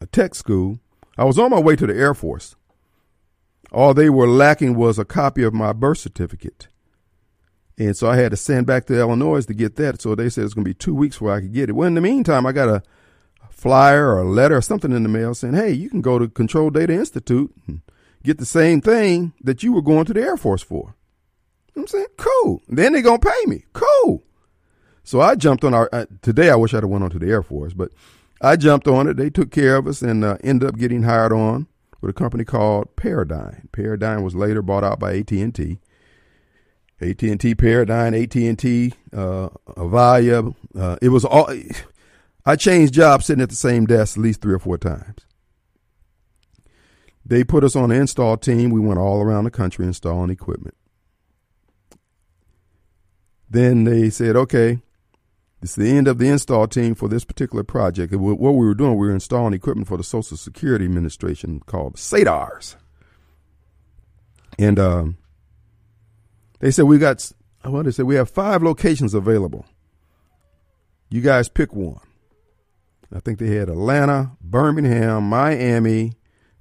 [0.00, 0.78] a tech school.
[1.18, 2.54] I was on my way to the Air Force.
[3.72, 6.68] All they were lacking was a copy of my birth certificate.
[7.76, 10.00] And so I had to send back to Illinois to get that.
[10.00, 11.72] So they said it's going to be two weeks before I could get it.
[11.72, 12.84] Well, in the meantime, I got a
[13.50, 16.28] flyer or a letter or something in the mail saying, hey, you can go to
[16.28, 17.82] Control Data Institute and
[18.22, 20.94] get the same thing that you were going to the Air Force for.
[21.76, 22.62] I'm saying, cool.
[22.68, 23.64] Then they're going to pay me.
[23.72, 24.22] Cool.
[25.04, 27.28] So I jumped on our, uh, today I wish I'd have went on to the
[27.28, 27.90] Air Force, but
[28.40, 29.16] I jumped on it.
[29.16, 31.66] They took care of us and uh, ended up getting hired on
[32.00, 33.68] with a company called Paradyne.
[33.70, 35.78] Paradyne was later bought out by AT&T.
[37.00, 40.54] AT&T Paradyne, AT&T, uh, Avaya.
[40.76, 41.52] Uh, it was all.
[42.44, 45.26] I changed jobs sitting at the same desk at least three or four times.
[47.24, 48.70] They put us on the install team.
[48.70, 50.74] We went all around the country installing equipment.
[53.48, 54.80] Then they said, okay,
[55.62, 58.14] is the end of the install team for this particular project.
[58.14, 62.76] What we were doing, we were installing equipment for the Social Security Administration called SADARS.
[64.58, 65.16] And um,
[66.58, 67.30] they said, we got,
[67.62, 69.64] what they said, we have five locations available.
[71.10, 72.00] You guys pick one.
[73.14, 76.14] I think they had Atlanta, Birmingham, Miami,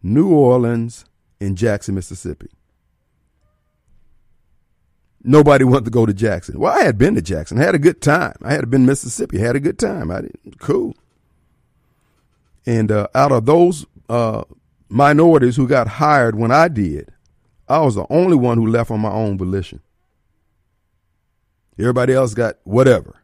[0.04, 1.06] New Orleans,
[1.40, 2.50] and Jackson, Mississippi.
[5.24, 6.60] Nobody wanted to go to Jackson.
[6.60, 8.36] Well, I had been to Jackson, I had a good time.
[8.44, 10.12] I had been Mississippi, had a good time.
[10.12, 10.96] I didn't cool.
[12.66, 14.44] And uh, out of those uh,
[14.88, 17.12] minorities who got hired when I did,
[17.68, 19.82] I was the only one who left on my own volition.
[21.80, 23.16] Everybody else got whatever.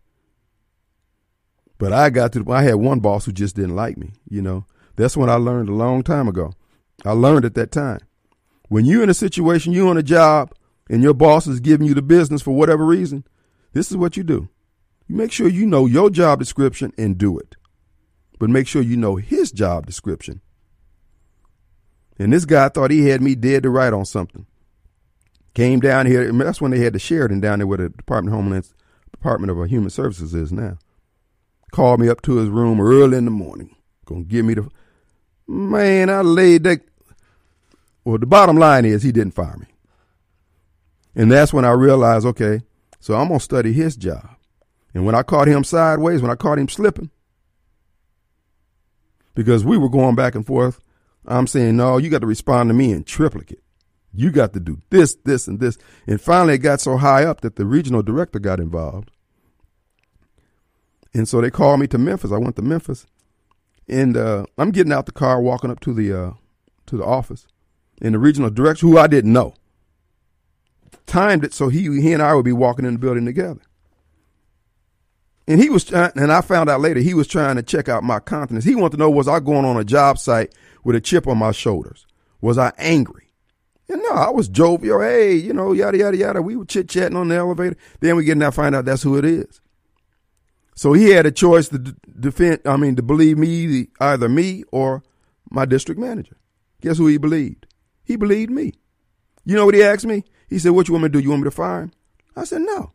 [1.78, 4.66] But I got to, I had one boss who just didn't like me, you know.
[4.96, 6.54] That's when I learned a long time ago.
[7.08, 8.00] I learned at that time.
[8.70, 10.54] When you're in a situation, you're on a job,
[10.90, 13.24] and your boss is giving you the business for whatever reason,
[13.74, 14.50] this is what you do.
[15.08, 17.56] You make sure you know your job description and do it.
[18.40, 20.42] But make sure you know his job description.
[22.20, 24.46] And this guy thought he had me dead to right on something.
[25.54, 26.32] Came down here.
[26.32, 28.70] That's when they had the Sheraton down there where the Department of Homeland
[29.12, 30.78] Department of Human Services is now
[31.72, 33.76] called me up to his room early in the morning.
[34.06, 34.70] Gonna give me the
[35.48, 36.10] man.
[36.10, 36.82] I laid that.
[38.08, 39.66] Well, the bottom line is he didn't fire me,
[41.14, 42.62] and that's when I realized, okay,
[43.02, 44.30] so I'm gonna study his job.
[44.94, 47.10] And when I caught him sideways, when I caught him slipping,
[49.36, 50.80] because we were going back and forth,
[51.26, 53.62] I'm saying, no, you got to respond to me in triplicate.
[54.14, 55.78] You got to do this, this, and this.
[56.08, 59.12] And finally, it got so high up that the regional director got involved.
[61.14, 62.32] And so they called me to Memphis.
[62.32, 63.06] I went to Memphis,
[63.86, 66.32] and uh, I'm getting out the car, walking up to the uh,
[66.86, 67.48] to the office,
[68.02, 69.56] and the regional director, who I didn't know,
[71.06, 73.62] timed it so he he and I would be walking in the building together.
[75.48, 78.04] And he was trying, and I found out later he was trying to check out
[78.04, 78.66] my confidence.
[78.66, 81.38] He wanted to know was I going on a job site with a chip on
[81.38, 82.06] my shoulders?
[82.42, 83.28] Was I angry?
[83.90, 85.02] And no, I was jovial.
[85.02, 86.42] Hey, you know, yada yada yada.
[86.42, 87.78] We were chit chatting on the elevator.
[88.02, 89.62] Then we get in there, find out that's who it is.
[90.76, 95.04] So he had a choice to defend, I mean, to believe me, either me or
[95.50, 96.38] my district manager.
[96.82, 97.67] Guess who he believed?
[98.08, 98.72] He believed me.
[99.44, 100.24] You know what he asked me?
[100.48, 101.20] He said, What you want me to do?
[101.20, 101.92] You want me to fire him?
[102.38, 102.94] I said, No.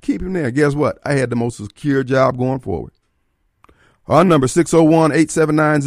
[0.00, 0.52] Keep him there.
[0.52, 1.00] Guess what?
[1.04, 2.92] I had the most secure job going forward.
[4.06, 5.82] Our number 601 879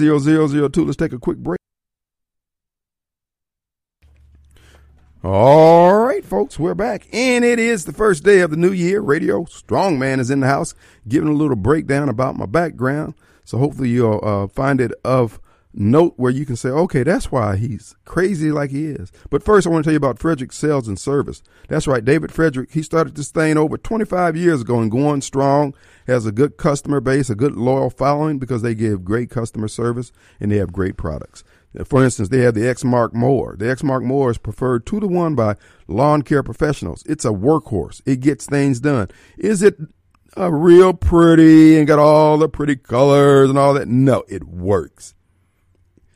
[0.69, 0.85] 0002.
[0.85, 1.57] Let's take a quick break.
[5.23, 7.07] All right, folks, we're back.
[7.13, 8.99] And it is the first day of the new year.
[8.99, 10.75] Radio Strongman is in the house,
[11.07, 13.13] giving a little breakdown about my background.
[13.45, 15.39] So hopefully you'll uh, find it of
[15.73, 19.11] note where you can say, okay, that's why he's crazy like he is.
[19.29, 21.41] But first, I want to tell you about Frederick Sales and Service.
[21.67, 22.71] That's right, David Frederick.
[22.71, 25.73] He started this thing over 25 years ago and going strong.
[26.07, 30.11] Has a good customer base, a good loyal following because they give great customer service
[30.39, 31.43] and they have great products.
[31.85, 33.55] For instance, they have the Exmark mower.
[33.55, 35.55] The Exmark mower is preferred two to one by
[35.87, 37.03] lawn care professionals.
[37.05, 38.01] It's a workhorse.
[38.05, 39.07] It gets things done.
[39.37, 39.77] Is it
[40.37, 43.87] uh, real pretty and got all the pretty colors and all that?
[43.87, 45.13] No, it works.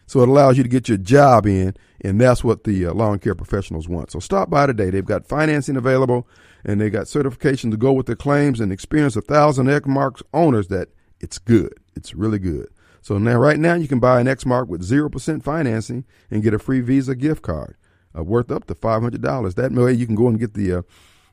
[0.07, 3.19] So it allows you to get your job in, and that's what the uh, lawn
[3.19, 4.11] care professionals want.
[4.11, 4.89] So stop by today.
[4.89, 6.27] They've got financing available,
[6.63, 10.67] and they got certification to go with their claims and experience a thousand Exmark owners
[10.67, 10.89] that
[11.19, 11.73] it's good.
[11.95, 12.67] It's really good.
[13.01, 16.59] So now, right now, you can buy an Exmark with 0% financing and get a
[16.59, 17.75] free Visa gift card
[18.17, 19.55] uh, worth up to $500.
[19.55, 20.81] That way, you can go and get the uh,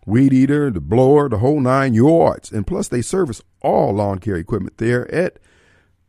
[0.04, 2.52] weed eater, the blower, the whole nine yards.
[2.52, 5.38] And plus, they service all lawn care equipment there at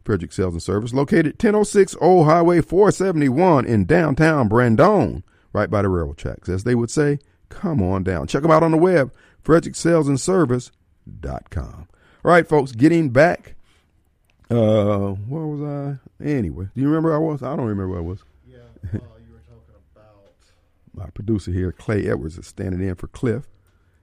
[0.04, 5.90] Frederick Sales and Service, located 1006 Old Highway 471 in downtown Brandon, right by the
[5.90, 6.50] railroad tracks.
[6.50, 8.28] As they would say, come on down.
[8.28, 9.14] Check them out on the web,
[9.44, 11.88] fredericksalesandservice.com.
[12.26, 13.56] All right, folks, getting back
[14.54, 15.98] uh, where was I?
[16.24, 17.42] Anyway, do you remember where I was?
[17.42, 18.24] I don't remember where I was.
[18.46, 20.36] Yeah, uh, you were talking about.
[20.94, 23.48] My producer here, Clay Edwards, is standing in for Cliff.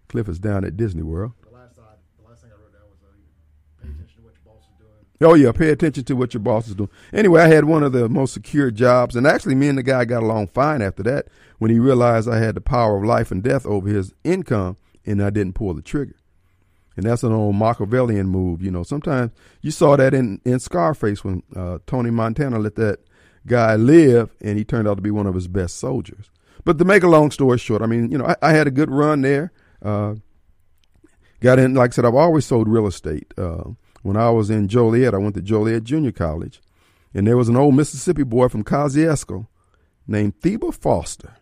[0.08, 1.32] Cliff is down at Disney World.
[1.44, 3.12] The last, I, the last thing I wrote down was uh,
[3.82, 5.06] pay attention to what your boss is doing.
[5.22, 6.88] Oh yeah, pay attention to what your boss is doing.
[7.12, 10.06] Anyway, I had one of the most secure jobs, and actually, me and the guy
[10.06, 11.26] got along fine after that.
[11.58, 15.22] When he realized I had the power of life and death over his income, and
[15.22, 16.16] I didn't pull the trigger.
[16.96, 18.62] And that's an old Machiavellian move.
[18.62, 23.00] You know, sometimes you saw that in, in Scarface when uh, Tony Montana let that
[23.46, 26.30] guy live and he turned out to be one of his best soldiers.
[26.64, 28.70] But to make a long story short, I mean, you know, I, I had a
[28.70, 29.52] good run there.
[29.82, 30.16] Uh,
[31.40, 33.32] got in, like I said, I've always sold real estate.
[33.38, 33.70] Uh,
[34.02, 36.60] when I was in Joliet, I went to Joliet Junior College,
[37.12, 39.46] and there was an old Mississippi boy from Kosciusko
[40.06, 41.36] named Theba Foster.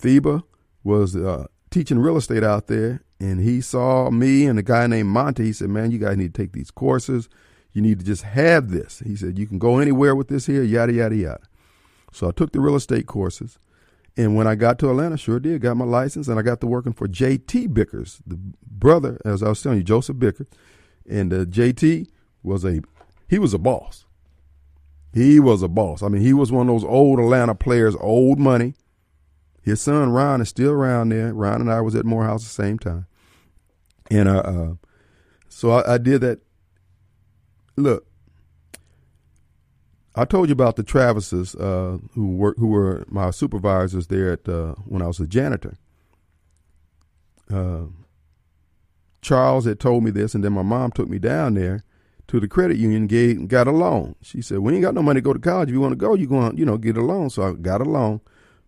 [0.00, 0.42] Theba
[0.82, 5.08] was uh, teaching real estate out there, and he saw me and a guy named
[5.08, 5.44] Monty.
[5.44, 7.28] He said, "Man, you guys need to take these courses.
[7.72, 10.62] You need to just have this." He said, "You can go anywhere with this here,
[10.62, 11.42] yada yada yada."
[12.12, 13.58] So I took the real estate courses,
[14.16, 16.66] and when I got to Atlanta, sure did, got my license, and I got to
[16.66, 17.68] working for J.T.
[17.68, 20.48] Bickers, the brother, as I was telling you, Joseph Bickers,
[21.08, 22.08] and uh, J.T.
[22.42, 22.80] was a
[23.28, 24.04] he was a boss.
[25.12, 26.02] He was a boss.
[26.02, 28.74] I mean, he was one of those old Atlanta players, old money.
[29.62, 31.32] His son Ron is still around there.
[31.32, 33.06] Ron and I was at Morehouse at the same time,
[34.10, 34.74] and uh, uh
[35.48, 36.40] so I, I did that.
[37.76, 38.06] Look,
[40.14, 44.48] I told you about the Travises uh, who were who were my supervisors there at
[44.48, 45.78] uh, when I was a janitor.
[47.50, 47.84] Uh,
[49.22, 51.84] Charles had told me this, and then my mom took me down there
[52.28, 54.14] to the credit union, gave got a loan.
[54.20, 55.68] She said, "We ain't got no money to go to college.
[55.68, 57.80] If you want to go, you going you know get a loan." So I got
[57.80, 58.20] a loan,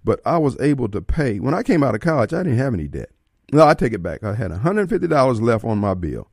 [0.04, 1.40] but I was able to pay.
[1.40, 3.10] When I came out of college, I didn't have any debt.
[3.52, 4.24] No, I take it back.
[4.24, 6.28] I had $150 left on my bill,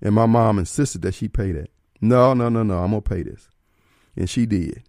[0.00, 1.70] and my mom insisted that she pay that.
[2.00, 2.78] No, no, no, no.
[2.78, 3.48] I'm gonna pay this
[4.16, 4.82] and she did.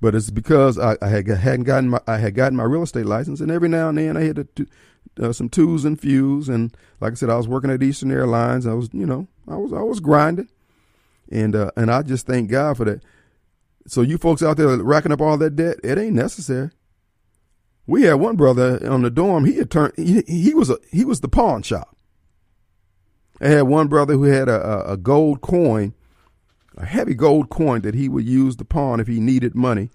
[0.00, 3.06] But it's because I, I had hadn't gotten my I had gotten my real estate
[3.06, 4.66] license, and every now and then I had to,
[5.20, 8.66] uh, some twos and fews, and like I said, I was working at Eastern Airlines.
[8.66, 10.48] I was, you know, I was I was grinding,
[11.30, 13.02] and uh, and I just thank God for that.
[13.86, 16.70] So you folks out there racking up all that debt, it ain't necessary.
[17.86, 19.44] We had one brother on the dorm.
[19.44, 19.92] He had turned.
[19.96, 21.96] He, he was a he was the pawn shop.
[23.40, 25.94] I had one brother who had a, a gold coin
[26.76, 29.90] a heavy gold coin that he would use to pawn if he needed money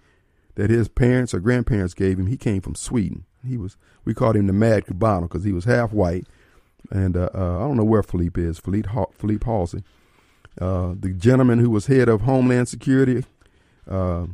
[0.55, 2.27] that his parents or grandparents gave him.
[2.27, 3.25] He came from Sweden.
[3.45, 3.77] He was
[4.09, 6.25] we called him the Mad Cubano because he was half white,
[6.89, 8.57] and uh, uh, I don't know where Philippe is.
[8.57, 9.83] Philippe Philippe Halsey,
[10.59, 13.23] uh, the gentleman who was head of Homeland Security
[13.87, 14.25] uh,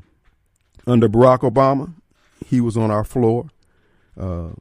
[0.88, 1.94] under Barack Obama,
[2.46, 3.50] he was on our floor.
[4.18, 4.52] Uh,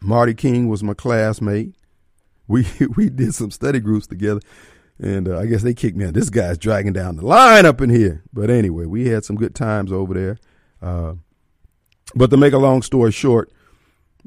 [0.00, 1.76] Marty King was my classmate.
[2.48, 4.40] We we did some study groups together.
[4.98, 6.14] And uh, I guess they kicked me out.
[6.14, 8.24] This guy's dragging down the line up in here.
[8.32, 10.38] But anyway, we had some good times over there.
[12.16, 13.52] But to make a long story short,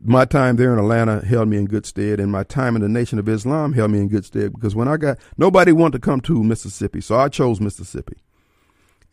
[0.04, 2.90] my time there in Atlanta held me in good stead, and my time in the
[2.90, 6.06] Nation of Islam held me in good stead because when I got nobody wanted to
[6.06, 8.18] come to Mississippi, so I chose Mississippi,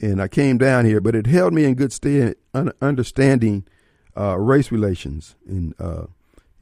[0.00, 1.00] and I came down here.
[1.00, 2.36] But it held me in good stead,
[2.80, 3.66] understanding
[4.16, 5.36] uh, race relations.
[5.48, 6.06] And uh,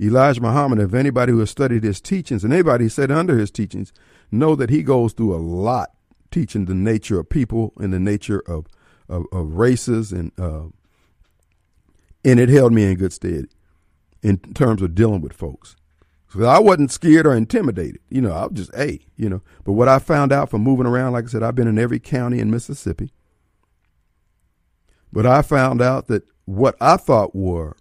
[0.00, 3.50] Elijah Muhammad, if anybody who has studied his teachings, and anybody who sat under his
[3.50, 3.92] teachings,
[4.30, 5.90] know that he goes through a lot
[6.30, 8.66] teaching the nature of people and the nature of
[9.08, 10.64] of, of races and uh,
[12.24, 13.46] and it held me in good stead
[14.22, 15.76] in terms of dealing with folks.
[16.28, 18.00] So I wasn't scared or intimidated.
[18.08, 19.42] You know, I was just, hey, you know.
[19.64, 22.00] But what I found out from moving around, like I said, I've been in every
[22.00, 23.12] county in Mississippi.
[25.12, 27.76] But I found out that what I thought were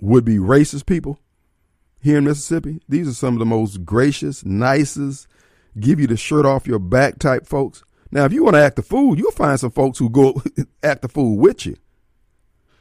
[0.00, 1.18] would be racist people
[2.00, 5.26] here in Mississippi, these are some of the most gracious, nicest,
[5.78, 7.82] give you the shirt off your back type folks.
[8.12, 10.42] Now, if you want to act the fool, you'll find some folks who go
[10.82, 11.76] act the fool with you.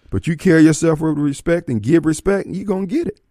[0.09, 3.21] But you carry yourself with respect and give respect, you're going to get it.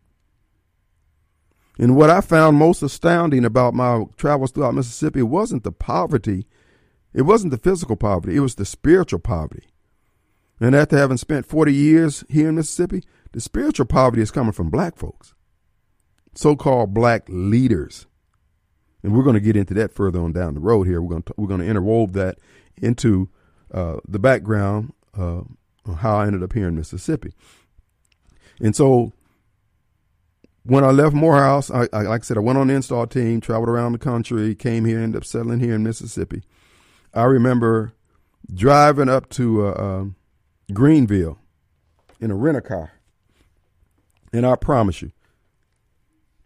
[1.79, 6.47] And what I found most astounding about my travels throughout Mississippi wasn't the poverty,
[7.15, 9.69] it wasn't the physical poverty, it was the spiritual poverty.
[10.61, 14.71] And after having spent 40 years here in Mississippi, the spiritual poverty is coming from
[14.71, 15.35] black folks,
[16.35, 18.07] so called black leaders
[19.03, 21.01] and we're going to get into that further on down the road here.
[21.01, 22.39] We're going to we're going to interwove that
[22.77, 23.29] into
[23.73, 25.43] uh, the background uh,
[25.95, 27.33] how I ended up here in Mississippi.
[28.61, 29.13] And so
[30.69, 33.41] when I left Morehouse, I, I, like I said, I went on the install team,
[33.41, 36.43] traveled around the country, came here, ended up settling here in Mississippi.
[37.15, 37.95] I remember
[38.53, 40.17] driving up to uh, um,
[40.73, 41.39] Greenville
[42.21, 42.93] in a rental car,
[44.33, 45.13] and I promise you,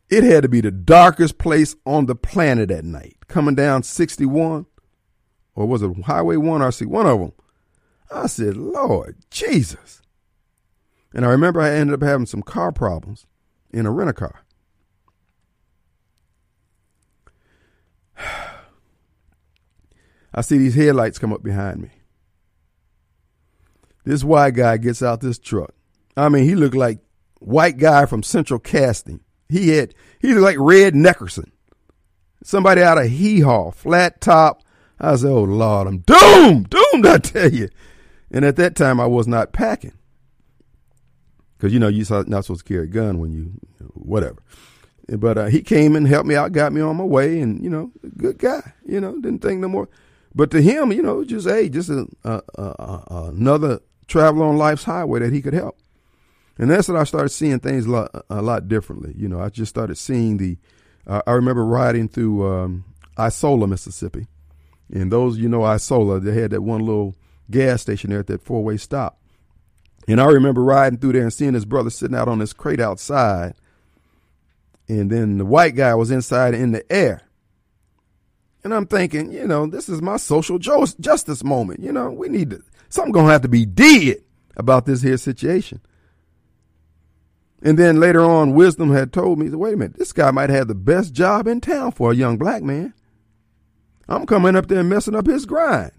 [0.09, 3.17] it had to be the darkest place on the planet at night.
[3.29, 4.67] Coming down 61,
[5.55, 7.33] or was it Highway 1 or see one of them?
[8.13, 10.03] I said, Lord Jesus.
[11.15, 13.27] And I remember I ended up having some car problems
[13.73, 14.45] in a rental car.
[20.35, 21.91] I see these headlights come up behind me.
[24.05, 25.75] This white guy gets out this truck.
[26.17, 26.99] I mean, he looked like
[27.39, 29.21] white guy from Central Casting.
[29.49, 31.51] He had he looked like Red Neckerson.
[32.43, 34.63] Somebody out of hee haw, flat top.
[34.99, 37.69] I said, Oh Lord, I'm doomed, doomed, I tell you.
[38.33, 39.93] And at that time I was not packing.
[41.59, 43.53] Cause you know, you're not supposed to carry a gun when you,
[43.95, 44.43] whatever.
[45.09, 47.71] But uh, he came and helped me out, got me on my way, and you
[47.71, 48.73] know, good guy.
[48.85, 49.89] You know, didn't think no more.
[50.35, 54.85] But to him, you know, just hey, just a, a, a, another traveler on life's
[54.85, 55.79] highway that he could help.
[56.59, 59.15] And that's when I started seeing things a lot, a lot differently.
[59.17, 60.59] You know, I just started seeing the.
[61.07, 62.85] Uh, I remember riding through um,
[63.19, 64.27] Isola, Mississippi,
[64.93, 67.15] and those you know Isola, they had that one little
[67.53, 69.19] gas station there at that four way stop.
[70.09, 72.81] And I remember riding through there and seeing his brother sitting out on this crate
[72.81, 73.55] outside,
[74.89, 77.23] and then the white guy was inside in the air.
[78.65, 81.81] And I'm thinking, you know, this is my social justice moment.
[81.81, 84.25] You know, we need to something gonna have to be did
[84.57, 85.81] about this here situation.
[87.63, 90.67] And then later on, wisdom had told me, wait a minute, this guy might have
[90.67, 92.93] the best job in town for a young black man.
[94.09, 95.93] I'm coming up there and messing up his grind.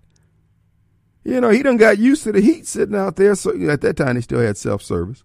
[1.24, 3.36] You know, he done got used to the heat sitting out there.
[3.36, 5.24] So at that time, he still had self service.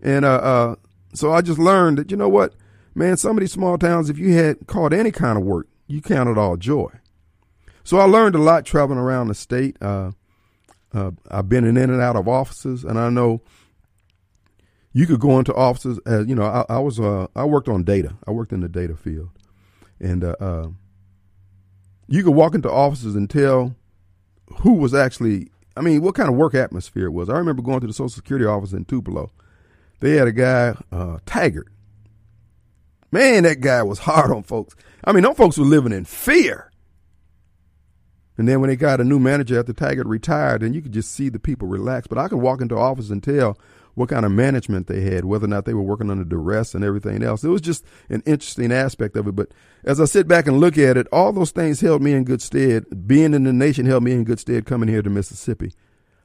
[0.00, 0.76] And uh, uh,
[1.12, 2.54] so I just learned that, you know what,
[2.94, 6.00] man, some of these small towns, if you had caught any kind of work, you
[6.00, 6.90] counted all joy.
[7.84, 9.76] So I learned a lot traveling around the state.
[9.80, 10.12] Uh,
[10.94, 13.42] uh I've been in and out of offices, and I know
[14.92, 16.44] you could go into offices as you know.
[16.44, 18.16] I, I was uh, I worked on data.
[18.26, 19.30] I worked in the data field,
[20.00, 20.68] and uh, uh,
[22.08, 23.74] you could walk into offices and tell
[24.60, 25.50] who was actually.
[25.76, 27.28] I mean, what kind of work atmosphere it was.
[27.28, 29.30] I remember going to the Social Security office in Tupelo.
[30.00, 31.68] They had a guy, uh, Taggart.
[33.12, 34.74] Man, that guy was hard on folks.
[35.04, 36.70] I mean, those folks were living in fear.
[38.36, 41.12] And then when they got a new manager after Taggart retired, then you could just
[41.12, 42.06] see the people relax.
[42.06, 43.58] But I could walk into office and tell
[43.98, 46.84] what kind of management they had, whether or not they were working under duress and
[46.84, 47.44] everything else.
[47.44, 49.32] It was just an interesting aspect of it.
[49.32, 49.52] But
[49.84, 52.40] as I sit back and look at it, all those things held me in good
[52.40, 53.06] stead.
[53.06, 55.72] Being in the nation held me in good stead coming here to Mississippi.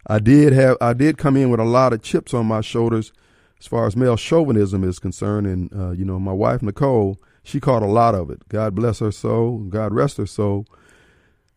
[0.07, 3.11] I did have I did come in with a lot of chips on my shoulders
[3.59, 7.59] as far as male chauvinism is concerned, and uh, you know my wife Nicole she
[7.59, 8.47] caught a lot of it.
[8.49, 10.65] God bless her soul, God rest her soul.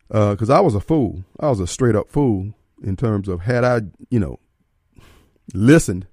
[0.07, 3.41] Because uh, I was a fool, I was a straight up fool in terms of
[3.41, 4.39] had I you know
[5.53, 6.07] listened,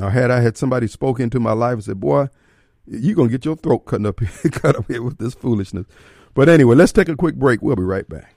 [0.00, 2.28] or had I had somebody spoke into my life and said, "Boy,
[2.86, 5.86] you're gonna get your throat cut up here, cut up here with this foolishness."
[6.34, 7.62] But anyway, let's take a quick break.
[7.62, 8.34] We'll be right back.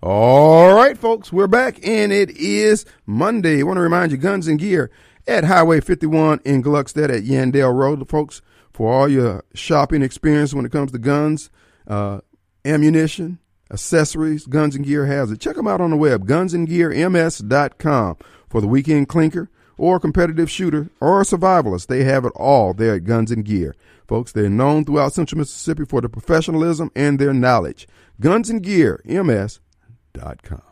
[0.00, 3.60] All right, folks, we're back, and it is Monday.
[3.60, 4.92] I want to remind you, Guns and Gear
[5.26, 8.40] at Highway 51 in Gluckstadt at Yandell Road, folks,
[8.72, 11.50] for all your shopping experience when it comes to guns,
[11.88, 12.20] uh,
[12.64, 13.40] ammunition,
[13.70, 15.40] accessories, Guns and Gear has it.
[15.40, 18.16] Check them out on the web, gunsandgearms.com
[18.48, 21.86] for the weekend plinker or competitive shooter or survivalist.
[21.86, 23.74] They have it all there at Guns and Gear.
[24.06, 27.86] Folks, they're known throughout central Mississippi for their professionalism and their knowledge.
[28.20, 30.62] Guns and Gear, MS.com.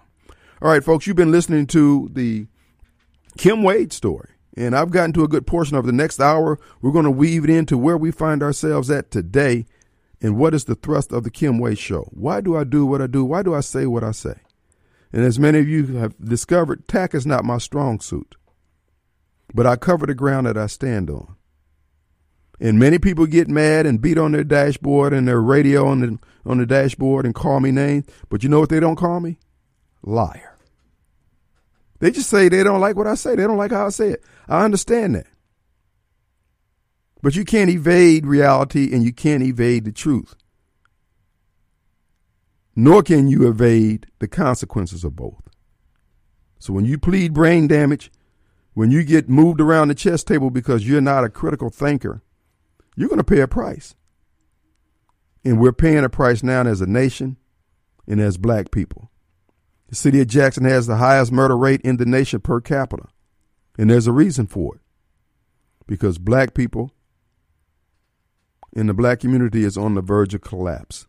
[0.62, 2.46] All right, folks, you've been listening to the
[3.36, 4.30] Kim Wade story.
[4.56, 6.58] And I've gotten to a good portion of the next hour.
[6.80, 9.66] We're going to weave it into where we find ourselves at today
[10.26, 12.08] and what is the thrust of the Kim Wade Show?
[12.10, 13.24] Why do I do what I do?
[13.24, 14.34] Why do I say what I say?
[15.12, 18.34] And as many of you have discovered, tack is not my strong suit.
[19.54, 21.36] But I cover the ground that I stand on.
[22.58, 26.18] And many people get mad and beat on their dashboard and their radio on the
[26.44, 28.06] on the dashboard and call me names.
[28.28, 29.38] But you know what they don't call me?
[30.02, 30.56] Liar.
[32.00, 33.36] They just say they don't like what I say.
[33.36, 34.24] They don't like how I say it.
[34.48, 35.28] I understand that.
[37.26, 40.36] But you can't evade reality and you can't evade the truth.
[42.76, 45.42] Nor can you evade the consequences of both.
[46.60, 48.12] So when you plead brain damage,
[48.74, 52.22] when you get moved around the chess table because you're not a critical thinker,
[52.94, 53.96] you're going to pay a price.
[55.44, 57.38] And we're paying a price now as a nation
[58.06, 59.10] and as black people.
[59.88, 63.08] The city of Jackson has the highest murder rate in the nation per capita.
[63.76, 64.80] And there's a reason for it.
[65.88, 66.92] Because black people
[68.76, 71.06] in the black community is on the verge of collapse.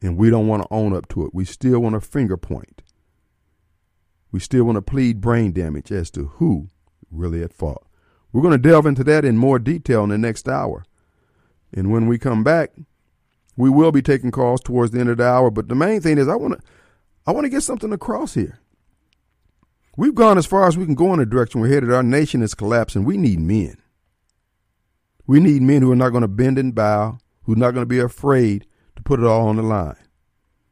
[0.00, 1.34] And we don't want to own up to it.
[1.34, 2.82] We still want to finger point.
[4.32, 6.68] We still want to plead brain damage as to who
[7.10, 7.86] really at fault.
[8.32, 10.84] We're going to delve into that in more detail in the next hour.
[11.74, 12.72] And when we come back,
[13.54, 15.50] we will be taking calls towards the end of the hour.
[15.50, 16.66] But the main thing is I want to
[17.26, 18.60] I want to get something across here.
[19.98, 21.92] We've gone as far as we can go in the direction we're headed.
[21.92, 23.04] Our nation is collapsing.
[23.04, 23.76] We need men.
[25.28, 27.82] We need men who are not going to bend and bow, who are not going
[27.82, 28.66] to be afraid
[28.96, 29.94] to put it all on the line.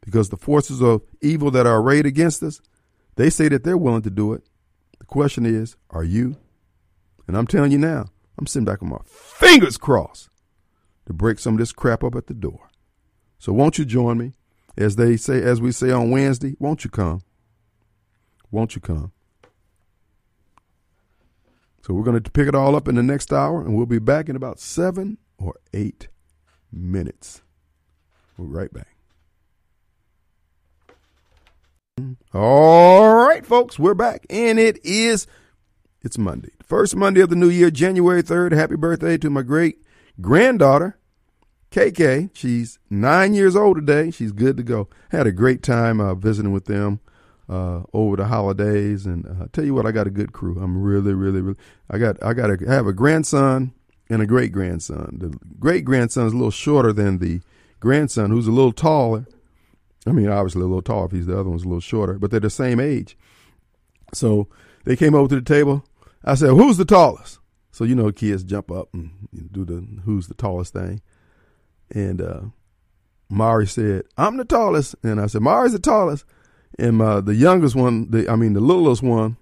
[0.01, 2.63] Because the forces of evil that are arrayed against us,
[3.17, 4.43] they say that they're willing to do it.
[4.99, 6.39] The question is, are you?
[7.29, 8.07] And I'm telling you now,
[8.39, 10.31] I'm sitting back with my fingers crossed
[11.05, 12.71] to break some of this crap up at the door.
[13.39, 14.33] So won't you join me?
[14.79, 17.23] As they say, as we say on Wednesday, won't you come?
[18.51, 19.13] Won't you come?
[21.87, 24.01] So we're going to pick it all up in the next hour, and we'll be
[24.01, 26.09] back in about seven or eight
[26.73, 27.43] minutes.
[28.37, 28.97] We'll right back.
[32.35, 35.29] All right, folks, we're back, and it is
[36.03, 38.51] it's Monday, first Monday of the new year, January third.
[38.51, 39.79] Happy birthday to my great
[40.21, 40.99] granddaughter,
[41.71, 42.31] KK.
[42.35, 44.11] She's nine years old today.
[44.11, 44.89] She's good to go.
[45.11, 46.99] Had a great time uh, visiting with them
[47.49, 50.59] uh, over the holidays, and uh, tell you what, I got a good crew.
[50.61, 51.59] I'm really, really, really.
[51.91, 53.73] I got, I got to have a grandson
[54.09, 55.19] and a great grandson.
[55.21, 57.41] The great grandson is a little shorter than the
[57.81, 59.27] grandson, who's a little taller
[60.07, 62.31] I mean, obviously a little taller if he's the other one's a little shorter, but
[62.31, 63.19] they're the same age.
[64.15, 64.49] So
[64.85, 65.85] they came over to the table.
[66.25, 67.41] I said, "Who's the tallest?"
[67.73, 69.11] So you know, kids jump up and
[69.51, 71.03] do the "Who's the tallest" thing.
[71.91, 72.41] And uh,
[73.29, 76.25] Mari said, "I'm the tallest," and I said, "Mari's the tallest."
[76.79, 79.37] And uh, the youngest one, the I mean, the littlest one,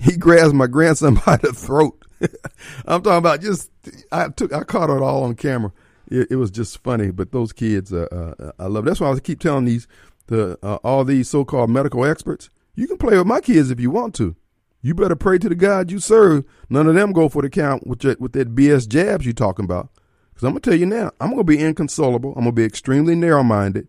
[0.00, 2.04] he grabs my grandson by the throat.
[2.86, 3.70] I'm talking about just
[4.10, 5.72] I took I caught it all on camera
[6.12, 7.10] it, it was just funny.
[7.10, 8.84] But those kids, uh, uh, I love.
[8.84, 9.88] That's why I keep telling these
[10.26, 12.50] the uh, all these so-called medical experts.
[12.74, 14.36] You can play with my kids if you want to.
[14.80, 16.44] You better pray to the God you serve.
[16.68, 19.64] None of them go for the count with your, with that BS jabs you're talking
[19.64, 19.90] about.
[20.30, 22.30] Because I'm gonna tell you now, I'm gonna be inconsolable.
[22.30, 23.88] I'm gonna be extremely narrow-minded.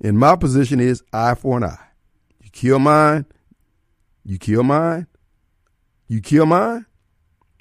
[0.00, 1.86] And my position is eye for an eye.
[2.54, 3.26] Kill mine,
[4.24, 5.08] you kill mine,
[6.06, 6.86] you kill mine.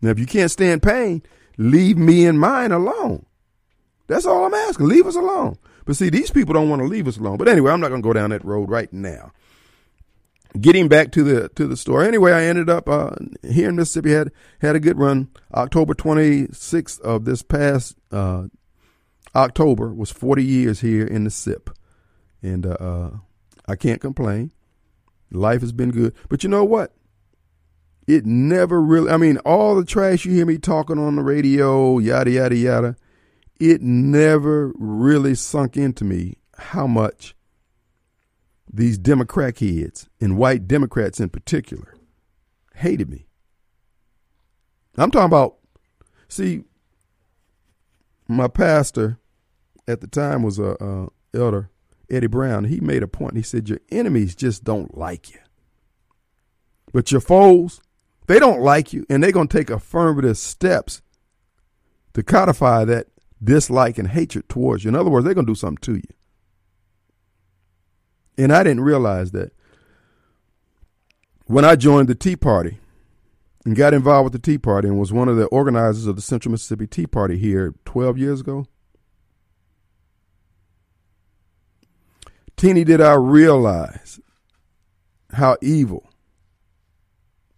[0.03, 1.23] Now, if you can't stand pain,
[1.57, 3.25] leave me and mine alone.
[4.05, 4.87] That's all I'm asking.
[4.87, 5.57] Leave us alone.
[5.85, 7.37] But see, these people don't want to leave us alone.
[7.37, 9.31] But anyway, I'm not going to go down that road right now.
[10.61, 12.07] Getting back to the to the story.
[12.07, 14.11] Anyway, I ended up uh, here in Mississippi.
[14.11, 15.29] had had a good run.
[15.55, 18.43] October 26th of this past uh,
[19.33, 21.71] October was 40 years here in the SIP,
[22.43, 23.09] and uh, uh,
[23.67, 24.51] I can't complain.
[25.33, 26.13] Life has been good.
[26.29, 26.93] But you know what?
[28.07, 29.09] It never really.
[29.09, 32.95] I mean, all the trash you hear me talking on the radio, yada yada yada
[33.59, 37.35] it never really sunk into me how much
[38.71, 41.95] these Democrat kids, and white Democrats in particular,
[42.75, 43.27] hated me.
[44.97, 45.57] I'm talking about,
[46.27, 46.63] see,
[48.27, 49.19] my pastor
[49.87, 51.69] at the time was a, a elder,
[52.13, 52.65] Eddie Brown.
[52.65, 53.35] He made a point.
[53.35, 55.39] He said, Your enemies just don't like you.
[56.93, 57.81] But your foes,
[58.27, 61.01] they don't like you, and they're going to take affirmative steps
[62.13, 63.07] to codify that
[63.43, 64.89] dislike and hatred towards you.
[64.89, 66.15] In other words, they're going to do something to you.
[68.37, 69.51] And I didn't realize that
[71.45, 72.79] when I joined the Tea Party
[73.65, 76.21] and got involved with the Tea Party and was one of the organizers of the
[76.21, 78.65] Central Mississippi Tea Party here 12 years ago.
[82.63, 84.21] Teeny did I realize
[85.33, 86.09] how evil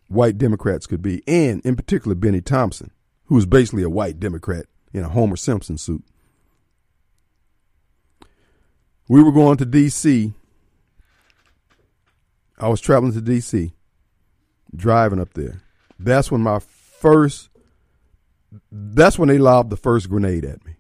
[0.08, 2.89] white Democrats could be, and in particular Bennie Thompson,
[3.26, 6.03] who was basically a white Democrat in a Homer Simpson suit.
[9.08, 10.34] We were going to D.C.
[12.58, 13.74] I was traveling to D.C.,
[14.76, 15.62] driving up there.
[15.99, 17.51] That's when my first,
[18.72, 20.78] that's when they lobbed the first grenade at me.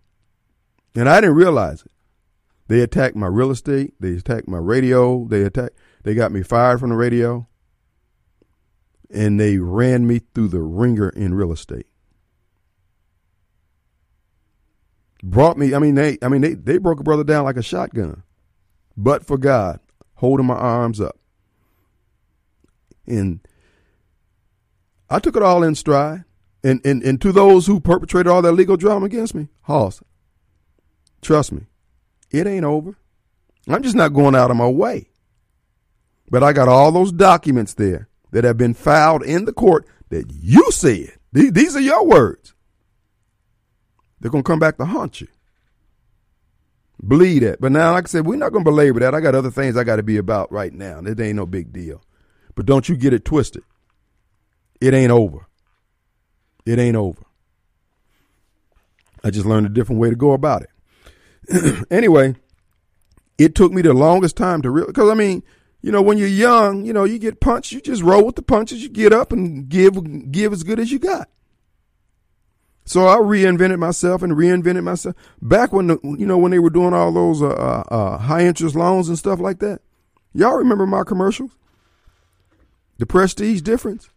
[0.95, 1.91] And I didn't realize it.
[2.67, 3.93] They attacked my real estate.
[3.99, 5.25] They attacked my radio.
[5.27, 7.47] They attacked, they got me fired from the radio.
[9.11, 11.85] And they ran me through the ringer in real estate.
[15.25, 15.73] brought me.
[15.73, 16.17] I mean, they.
[16.21, 18.23] I mean, they they broke a brother down like a shotgun,
[18.95, 19.79] but for God
[20.15, 21.17] holding my arms up,
[23.05, 23.45] and
[25.09, 26.23] I took it all in stride.
[26.63, 30.01] And and and to those who perpetrated all that legal drama against me, Hoss,
[31.21, 31.63] trust me,
[32.31, 32.97] it ain't over.
[33.67, 35.09] I'm just not going out of my way.
[36.29, 40.31] But I got all those documents there that have been filed in the court that
[40.31, 41.13] you said.
[41.31, 42.53] These are your words.
[44.19, 45.27] They're going to come back to haunt you.
[47.05, 47.59] Believe that.
[47.61, 49.13] But now, like I said, we're not going to belabor that.
[49.13, 50.99] I got other things I got to be about right now.
[50.99, 52.01] It ain't no big deal.
[52.55, 53.63] But don't you get it twisted.
[54.79, 55.47] It ain't over.
[56.65, 57.21] It ain't over.
[59.23, 60.69] I just learned a different way to go about it.
[61.91, 62.35] anyway,
[63.37, 65.43] it took me the longest time to real because I mean,
[65.81, 68.41] you know, when you're young, you know, you get punched, you just roll with the
[68.41, 71.29] punches, you get up and give give as good as you got.
[72.85, 76.69] So I reinvented myself and reinvented myself back when the, you know when they were
[76.69, 79.81] doing all those uh, uh, uh, high interest loans and stuff like that.
[80.33, 81.51] Y'all remember my commercials?
[82.97, 84.09] The prestige difference.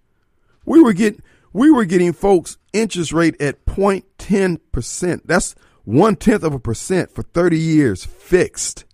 [0.67, 1.23] We were getting
[1.53, 5.27] we were getting folks interest rate at 0.10 percent.
[5.27, 5.55] That's
[5.89, 8.85] one tenth of a percent for 30 years fixed.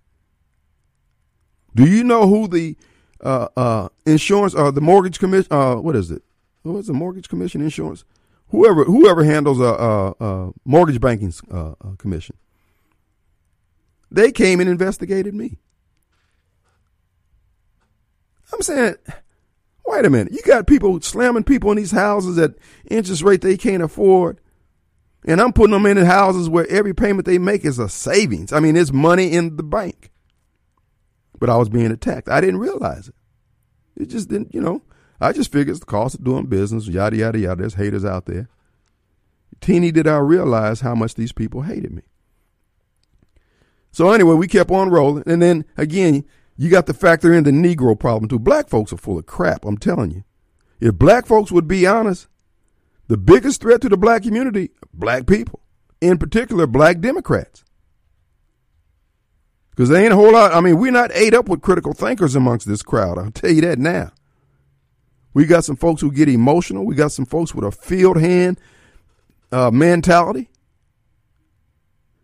[1.75, 2.77] Do you know who the
[3.21, 5.53] uh, uh, insurance or uh, the mortgage commission?
[5.53, 6.23] Uh, what is it?
[6.63, 8.05] What's the mortgage commission insurance?
[8.55, 12.37] whoever whoever handles a, a, a mortgage banking uh, uh, commission.
[14.11, 15.59] They came and investigated me.
[18.53, 18.95] I'm saying,
[19.85, 22.55] wait a minute, you got people slamming people in these houses at
[22.89, 24.39] interest rate they can't afford.
[25.25, 28.53] And I'm putting them in houses where every payment they make is a savings.
[28.53, 30.11] I mean, it's money in the bank.
[31.39, 32.29] But I was being attacked.
[32.29, 33.15] I didn't realize it.
[33.97, 34.83] It just didn't, you know.
[35.21, 37.61] I just figured it's the cost of doing business, yada, yada, yada.
[37.61, 38.49] There's haters out there.
[39.61, 42.03] Teeny did I realize how much these people hated me.
[43.93, 45.23] So anyway, we kept on rolling.
[45.27, 46.25] And then again,
[46.57, 48.39] you got to factor in the Negro problem too.
[48.39, 50.25] Black folks are full of crap, I'm telling you.
[50.81, 52.27] If black folks would be honest,
[53.07, 55.61] the biggest threat to the black community, black people,
[56.01, 57.65] in particular, black Democrats.
[59.71, 60.55] Because there ain't a whole lot.
[60.55, 63.19] I mean, we're not ate up with critical thinkers amongst this crowd.
[63.19, 64.13] I'll tell you that now.
[65.33, 66.87] We got some folks who get emotional.
[66.87, 68.61] We got some folks with a field hand
[69.51, 70.49] uh, mentality.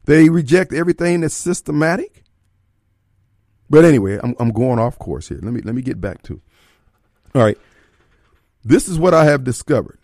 [0.04, 2.24] They reject everything that's systematic.
[3.68, 5.38] But anyway, I'm, I'm going off course here.
[5.40, 6.40] Let me let me get back to.
[7.34, 7.56] All right,
[8.64, 9.99] this is what I have discovered,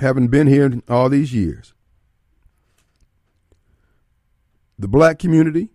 [0.00, 1.74] having been here all these years.
[4.78, 5.68] The black community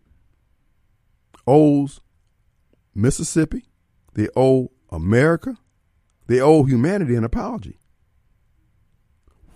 [1.46, 2.02] owes
[2.96, 3.66] Mississippi,
[4.14, 5.58] they owe America,
[6.26, 7.78] they owe humanity an apology.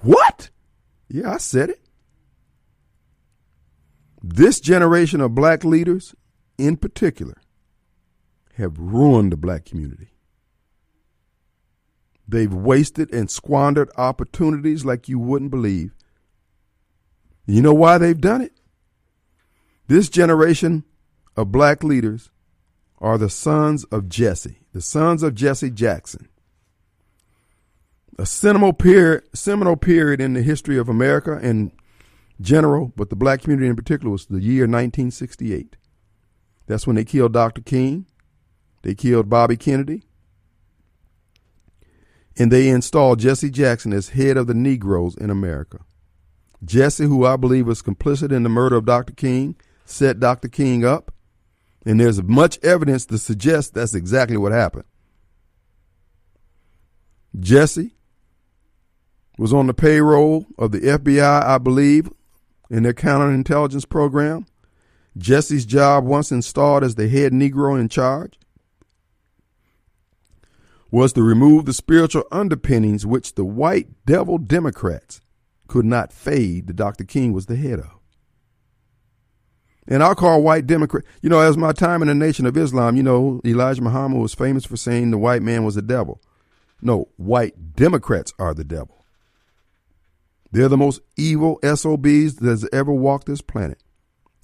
[0.01, 0.51] What?
[1.07, 1.81] Yeah, I said it.
[4.21, 6.13] This generation of black leaders,
[6.57, 7.37] in particular,
[8.53, 10.09] have ruined the black community.
[12.29, 15.95] They've wasted and squandered opportunities like you wouldn't believe.
[17.47, 18.53] You know why they've done it?
[19.87, 20.83] This generation
[21.35, 22.29] of black leaders
[22.99, 26.29] are the sons of Jesse, the sons of Jesse Jackson.
[28.19, 31.71] A seminal period, seminal period in the history of America in
[32.39, 35.77] general, but the black community in particular was the year 1968.
[36.67, 37.61] That's when they killed Dr.
[37.61, 38.05] King.
[38.83, 40.03] They killed Bobby Kennedy.
[42.39, 45.79] And they installed Jesse Jackson as head of the Negroes in America.
[46.63, 49.13] Jesse, who I believe was complicit in the murder of Dr.
[49.13, 50.47] King, set Dr.
[50.47, 51.13] King up.
[51.85, 54.85] And there's much evidence to suggest that's exactly what happened.
[57.37, 57.95] Jesse
[59.37, 62.09] was on the payroll of the FBI, I believe,
[62.69, 64.45] in their counterintelligence program.
[65.17, 68.38] Jesse's job, once installed as the head Negro in charge,
[70.91, 75.21] was to remove the spiritual underpinnings which the white devil Democrats
[75.67, 77.03] could not fade that Dr.
[77.03, 77.99] King was the head of.
[79.87, 82.95] And I'll call white Democrat, you know, as my time in the Nation of Islam,
[82.95, 86.21] you know, Elijah Muhammad was famous for saying the white man was the devil.
[86.81, 89.05] No, white Democrats are the devil.
[90.51, 93.81] They're the most evil SOBs that's ever walked this planet.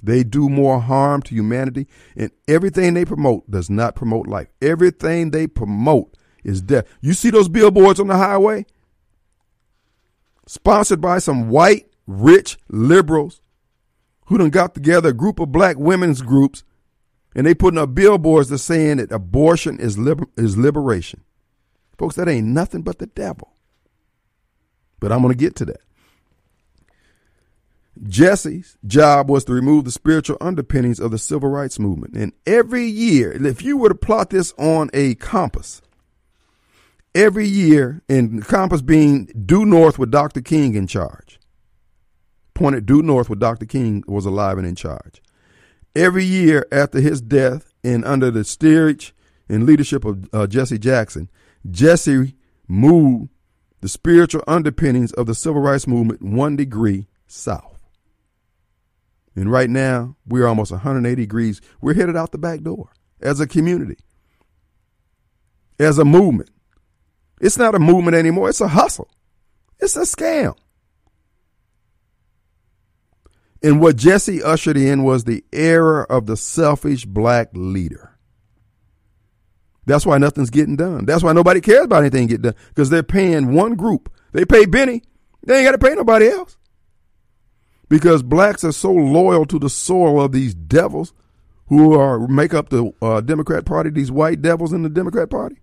[0.04, 4.48] They do more harm to humanity, and everything they promote does not promote life.
[4.62, 6.16] Everything they promote
[6.46, 6.86] is death.
[7.02, 8.66] You see those billboards on the highway?
[10.48, 13.42] Sponsored by some white, rich liberals
[14.28, 16.64] who done got together a group of black women's groups
[17.36, 21.22] and they putting up billboards that saying that abortion is liber- is liberation.
[21.98, 23.54] Folks, that ain't nothing but the devil.
[25.00, 25.82] But I'm going to get to that.
[28.04, 32.16] Jesse's job was to remove the spiritual underpinnings of the civil rights movement.
[32.16, 35.82] And every year, if you were to plot this on a compass,
[37.16, 40.42] every year, the compass being due north with Dr.
[40.42, 41.40] King in charge,
[42.54, 43.66] pointed due north with Dr.
[43.66, 45.22] King was alive and in charge.
[45.96, 49.16] Every year after his death and under the steerage
[49.48, 51.30] and leadership of uh, Jesse Jackson,
[51.72, 52.36] Jesse
[52.68, 53.30] moved
[53.80, 57.80] the spiritual underpinnings of the civil rights movement one degree south.
[59.36, 61.62] And right now, we're almost 180 degrees.
[61.82, 62.90] We're headed out the back door
[63.22, 63.98] as a community,
[65.80, 66.50] as a movement.
[67.42, 69.10] It's not a movement anymore, it's a hustle,
[69.80, 70.56] it's a scam.
[73.64, 78.16] And what Jesse ushered in was the era of the selfish black leader.
[79.88, 81.06] That's why nothing's getting done.
[81.06, 84.12] That's why nobody cares about anything getting done because they're paying one group.
[84.34, 85.04] They pay Bennie.
[85.44, 86.58] They ain't got to pay nobody else
[87.88, 91.14] because blacks are so loyal to the soil of these devils
[91.68, 93.90] who are make up the uh, Democrat Party.
[93.90, 95.58] These white devils in the Democrat Party.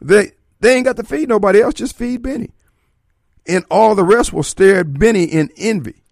[0.00, 2.52] They they ain't got to feed nobody else, just feed Bennie.
[3.46, 6.02] And all the rest will stare at Bennie in envy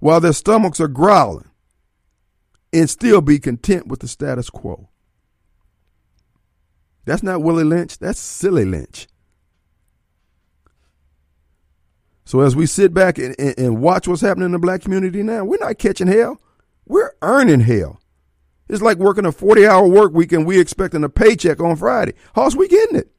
[0.00, 1.48] while their stomachs are growling
[2.72, 4.88] and still be content with the status quo.
[7.04, 9.06] That's not Willie Lynch, that's silly Lynch.
[12.24, 15.22] So as we sit back and, and, and watch what's happening in the black community
[15.22, 16.40] now, we're not catching hell.
[16.86, 18.00] We're earning hell.
[18.68, 22.14] It's like working a 40 hour work week and we expecting a paycheck on Friday.
[22.34, 23.10] How's we getting it?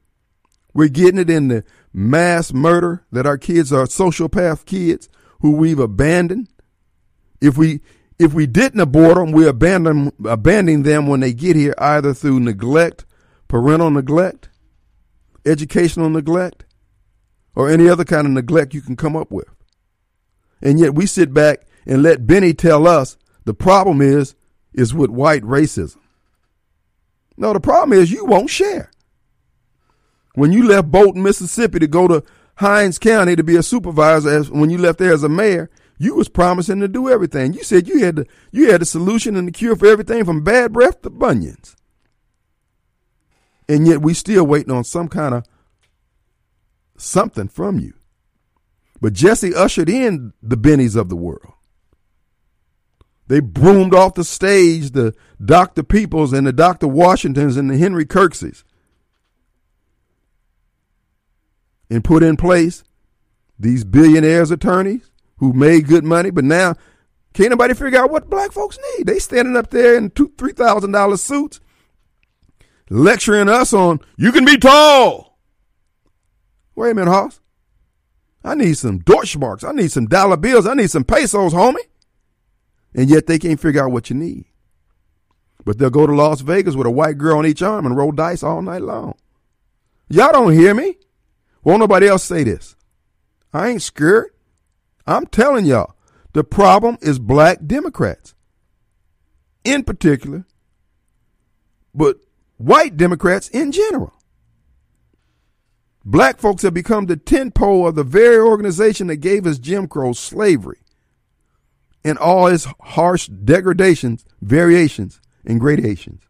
[0.74, 5.08] We're getting it in the mass murder that our kids are sociopath kids
[5.39, 6.50] who we've abandoned.
[7.39, 7.82] If we
[8.18, 12.39] if we didn't abort them, we abandon abandoning them when they get here either through
[12.39, 13.06] neglect,
[13.48, 14.50] parental neglect,
[15.46, 16.66] educational neglect,
[17.56, 19.48] or any other kind of neglect you can come up with.
[20.62, 24.36] And yet we sit back and let Bennie tell us the problem is
[24.76, 25.98] is with white racism.
[27.38, 28.92] No, the problem is you won't share.
[30.36, 32.24] When you left Bolton, Mississippi to go to
[32.58, 36.16] Hinds County to be a supervisor as when you left there as a mayor, you
[36.16, 37.54] was promising to do everything.
[37.54, 40.44] You said you had the you had the solution and the cure for everything from
[40.44, 41.76] bad breath to bunions.
[43.68, 45.46] And yet we still waiting on some kind of
[46.98, 47.94] something from you.
[49.02, 51.55] But Jesse ushered in the Bennies of the world.
[53.28, 55.84] They broomed off the stage the Dr.
[55.84, 56.88] Peoples and the Dr.
[56.88, 58.64] Washingtons and the Henry Kirkseys
[61.90, 62.84] and put in place
[63.58, 66.76] these billionaires attorneys who made good money, but now
[67.34, 69.08] can't nobody figure out what black folks need.
[69.08, 71.60] They standing up there in two, three thousand dollar suits,
[72.90, 75.38] lecturing us on you can be tall.
[76.76, 77.42] Wait a minute, Hoss.
[78.44, 79.68] I need some Deutschmarks.
[79.68, 80.68] I need some dollar bills.
[80.68, 81.78] I need some pesos, homie.
[82.96, 84.46] And yet they can't figure out what you need.
[85.66, 88.12] But they'll go to Las Vegas with a white girl on each arm and roll
[88.12, 89.16] dice all night long.
[90.08, 90.98] Y'all don't hear me.
[91.64, 92.76] Won't nobody else say this.
[93.52, 94.30] I ain't scared.
[95.06, 95.96] I'm telling y'all,
[96.34, 98.34] the problem is black Democrats
[99.64, 100.46] in particular,
[101.93, 102.18] but
[102.58, 104.14] white Democrats in general.
[106.04, 109.88] Black folks have become the tent pole of the very organization that gave us Jim
[109.88, 110.78] Crow slavery
[112.06, 116.22] and all its harsh degradations, variations, and gradations.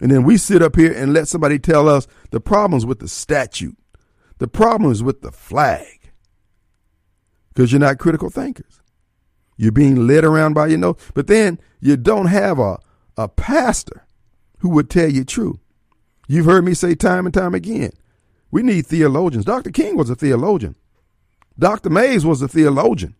[0.00, 3.08] And then we sit up here and let somebody tell us the problems with the
[3.08, 3.76] statute.
[4.38, 6.12] The problems with the flag
[7.48, 8.82] because you're not critical thinkers.
[9.56, 12.80] You're being led around by your nose, but then you don't have a,
[13.16, 14.04] a pastor
[14.58, 15.60] who would tell you true.
[16.26, 17.92] You've heard me say time and time again,
[18.50, 19.44] we need theologians.
[19.44, 19.70] Dr.
[19.70, 20.74] King was a theologian.
[21.58, 21.88] Dr.
[21.88, 23.14] Mays was a theologian.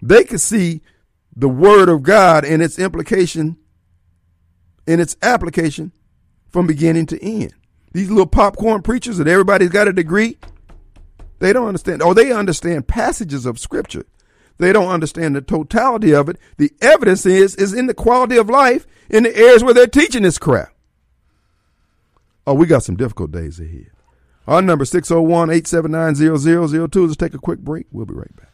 [0.00, 0.80] They could see
[1.34, 3.56] the word of God and its implication
[4.86, 5.92] and its application
[6.48, 7.54] from beginning to end.
[7.92, 10.38] These little popcorn preachers that everybody's got a degree,
[11.38, 14.04] they don't understand, or they understand passages of scripture.
[14.58, 16.38] They don't understand the totality of it.
[16.56, 20.22] The evidence is is in the quality of life in the areas where they're teaching
[20.22, 20.72] this crap.
[22.46, 23.90] Oh, we got some difficult days ahead.
[24.46, 27.06] Our number 601-879-0002.
[27.06, 27.86] Let's take a quick break.
[27.90, 28.45] We'll be right back.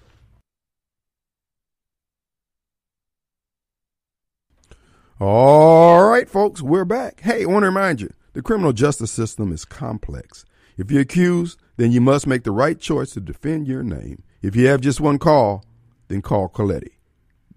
[5.24, 7.20] All right, folks, we're back.
[7.20, 10.44] Hey, I want to remind you, the criminal justice system is complex.
[10.76, 14.24] If you're accused, then you must make the right choice to defend your name.
[14.42, 15.64] If you have just one call,
[16.08, 16.88] then call Colette.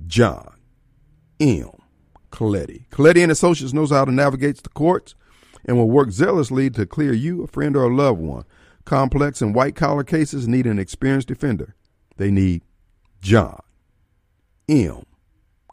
[0.05, 0.57] John
[1.39, 1.71] M.
[2.29, 2.87] Colette.
[2.91, 5.15] Colette and Associates knows how to navigate the courts
[5.65, 8.43] and will work zealously to clear you, a friend, or a loved one.
[8.85, 11.73] Complex and white collar cases need an experienced defender.
[12.17, 12.61] They need
[13.23, 13.59] John
[14.69, 15.01] M.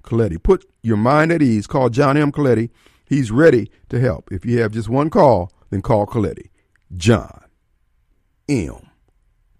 [0.02, 0.42] Colette.
[0.42, 1.66] Put your mind at ease.
[1.66, 2.32] Call John M.
[2.32, 2.70] Colette.
[3.04, 4.30] He's ready to help.
[4.32, 6.50] If you have just one call, then call Colette.
[6.96, 7.44] John
[8.48, 8.90] M.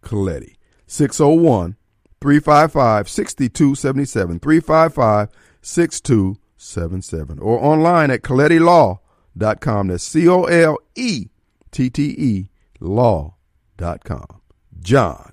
[0.01, 0.57] Colette.
[0.87, 1.77] 601
[2.21, 4.39] 355 6277.
[4.41, 5.29] 355
[5.61, 7.39] 6277.
[7.39, 9.89] Or online at ColetteLaw.com.
[9.89, 11.27] That's C O L E
[11.71, 12.49] T T E
[12.81, 14.41] law.com.
[14.81, 15.33] John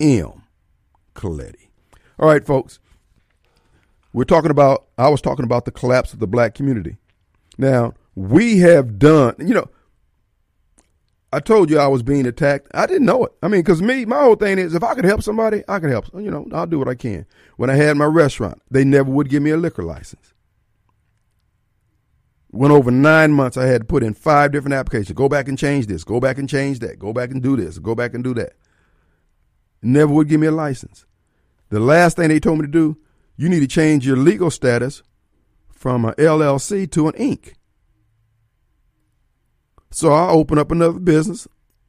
[0.00, 0.42] M.
[1.14, 1.56] Colette.
[2.18, 2.78] All right, folks.
[4.16, 6.96] We're talking about, I was talking about the collapse of the black community.
[7.58, 9.68] Now, we have done, you know,
[11.34, 12.68] I told you I was being attacked.
[12.72, 13.32] I didn't know it.
[13.42, 15.90] I mean, because me, my whole thing is if I could help somebody, I can
[15.90, 16.06] help.
[16.14, 17.26] You know, I'll do what I can.
[17.58, 20.32] When I had my restaurant, they never would give me a liquor license.
[22.52, 23.58] Went over nine months.
[23.58, 25.12] I had to put in five different applications.
[25.12, 26.04] Go back and change this.
[26.04, 26.98] Go back and change that.
[26.98, 27.78] Go back and do this.
[27.78, 28.54] Go back and do that.
[29.82, 31.04] Never would give me a license.
[31.68, 32.96] The last thing they told me to do,
[33.36, 35.02] you need to change your legal status
[35.70, 37.54] from an LLC to an Inc.
[39.90, 41.46] So I open up another business,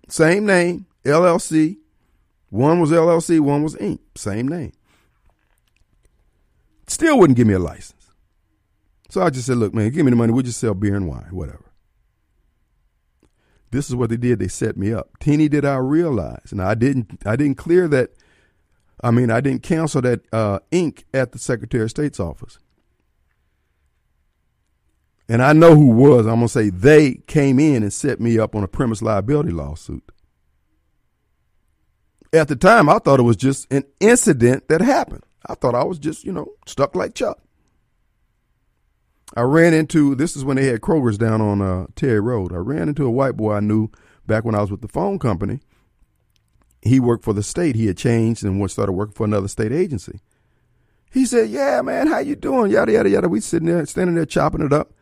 [0.08, 1.78] same name, LLC.
[2.50, 4.00] One was LLC, one was Inc.
[4.16, 4.72] Same name.
[6.88, 8.12] Still wouldn't give me a license.
[9.10, 10.32] So I just said, look, man, give me the money.
[10.32, 11.72] We'll just sell beer and wine, whatever.
[13.72, 14.40] This is what they did.
[14.40, 15.18] They set me up.
[15.20, 17.22] Teeny did I realize, and I didn't.
[17.26, 18.12] I didn't clear that.
[19.02, 22.58] I mean, I didn't cancel that uh, ink at the Secretary of State's office.
[25.30, 26.26] And I know who was.
[26.26, 30.04] I'm gonna say they came in and set me up on a premise liability lawsuit.
[32.34, 35.24] At the time, I thought it was just an incident that happened.
[35.46, 37.40] I thought I was just, you know, stuck like Chuck.
[39.36, 42.54] I ran into this is when they had Kroger's down on uh, Terry Road.
[42.54, 43.90] I ran into a white boy I knew
[44.26, 45.60] back when I was with the phone company.
[46.82, 47.76] He worked for the state.
[47.76, 50.20] He had changed and started working for another state agency.
[51.12, 53.30] He said, "Yeah, man, how you doing?" Yada yada yada.
[53.30, 54.94] We sitting there, standing there, chopping it up.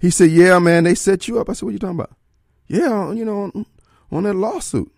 [0.00, 2.16] He said, "Yeah, man, they set you up." I said, "What you talking about?"
[2.66, 3.66] Yeah, you know, on,
[4.10, 4.90] on that lawsuit.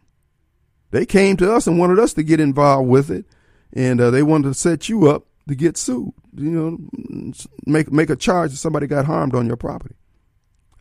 [0.91, 3.27] They came to us and wanted us to get involved with it,
[3.73, 6.13] and uh, they wanted to set you up to get sued.
[6.37, 7.35] You know,
[7.67, 9.97] make make a charge that somebody got harmed on your property.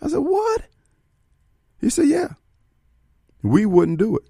[0.02, 0.68] I said, "What?"
[1.82, 2.34] He said, "Yeah,
[3.42, 4.24] we wouldn't do it."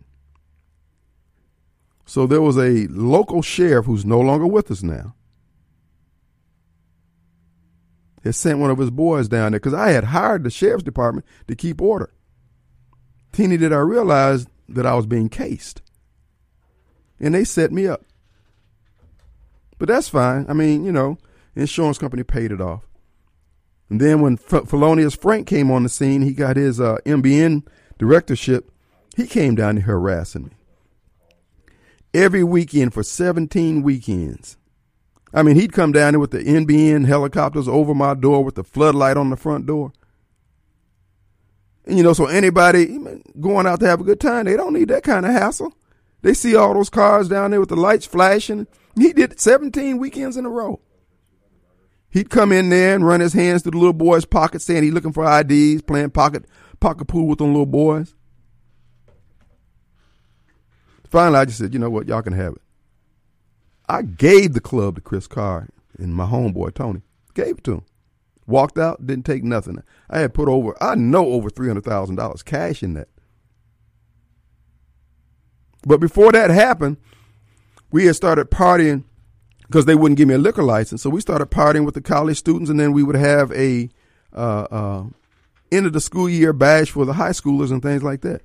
[2.05, 5.15] So there was a local sheriff who's no longer with us now.
[8.23, 11.25] He sent one of his boys down there because I had hired the sheriff's department
[11.47, 12.13] to keep order.
[13.33, 15.81] Teeny did I realize that I was being cased.
[17.19, 18.03] And they set me up.
[19.77, 20.45] But that's fine.
[20.47, 21.17] I mean, you know,
[21.55, 22.87] insurance company paid it off.
[23.89, 27.67] And then when F- Felonious Frank came on the scene, he got his uh, MBN
[27.97, 28.71] directorship.
[29.15, 30.51] He came down to harassing me.
[32.13, 34.57] Every weekend for 17 weekends.
[35.33, 38.63] I mean, he'd come down there with the MBN helicopters over my door with the
[38.63, 39.91] floodlight on the front door.
[41.85, 42.99] And you know, so anybody
[43.39, 45.73] going out to have a good time, they don't need that kind of hassle.
[46.21, 48.67] They see all those cars down there with the lights flashing.
[48.95, 50.79] He did 17 weekends in a row.
[52.09, 54.93] He'd come in there and run his hands through the little boys' pockets, saying he's
[54.93, 56.45] looking for IDs, playing pocket
[56.79, 58.13] pocket pool with them little boys.
[61.13, 62.61] Finally, I just said, you know what, y'all can have it.
[63.87, 67.03] I gave the club to Chris Carr and my homeboy Tony.
[67.35, 67.85] Gave it to him.
[68.47, 69.83] Walked out, didn't take nothing.
[70.09, 73.09] I had put over, I know over $300,000 cash in that.
[75.85, 76.97] But before that happened,
[77.91, 79.03] we had started partying
[79.67, 81.03] because they wouldn't give me a liquor license.
[81.03, 83.87] So we started partying with the college students, and then we would have a
[84.35, 85.03] uh, uh,
[85.71, 88.41] end of the school year bash for the high schoolers and things like that.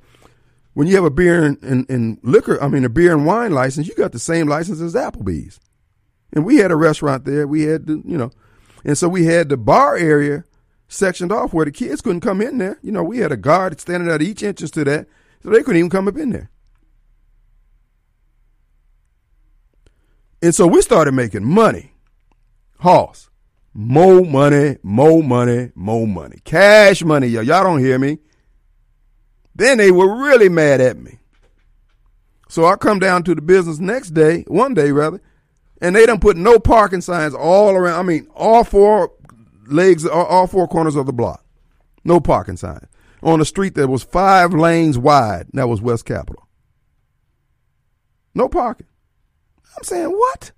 [0.79, 3.51] When you have a beer and, and, and liquor, I mean a beer and wine
[3.51, 5.59] license, you got the same license as Applebee's.
[6.33, 7.49] And we had a restaurant there.
[7.49, 8.31] We had, the, you know,
[8.85, 10.45] and so we had the bar area
[10.87, 12.79] sectioned off where the kids couldn't come in there.
[12.81, 15.09] You know, we had a guard standing at each entrance to that,
[15.43, 16.49] so they couldn't even come up in there.
[20.41, 21.91] And so we started making money.
[22.79, 23.31] Hoss.
[23.75, 26.39] More money, more money, more money.
[26.45, 27.43] Cash money, y'all.
[27.43, 28.19] Y'all don't hear me.
[29.59, 31.19] Then they were really mad at me.
[32.49, 35.21] So I come down to the business next day, one day rather,
[35.83, 37.99] and they don't put no parking signs all around.
[37.99, 39.13] I mean, all four
[39.67, 41.45] legs, all four corners of the block.
[42.05, 42.87] No parking sign.
[43.21, 45.49] On a street that was five lanes wide.
[45.53, 46.47] That was West Capitol.
[48.35, 48.87] No parking.
[49.77, 50.53] I'm saying, what?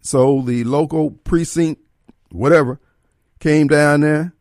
[0.00, 1.82] So the local precinct,
[2.30, 2.80] whatever,
[3.40, 4.34] came down there.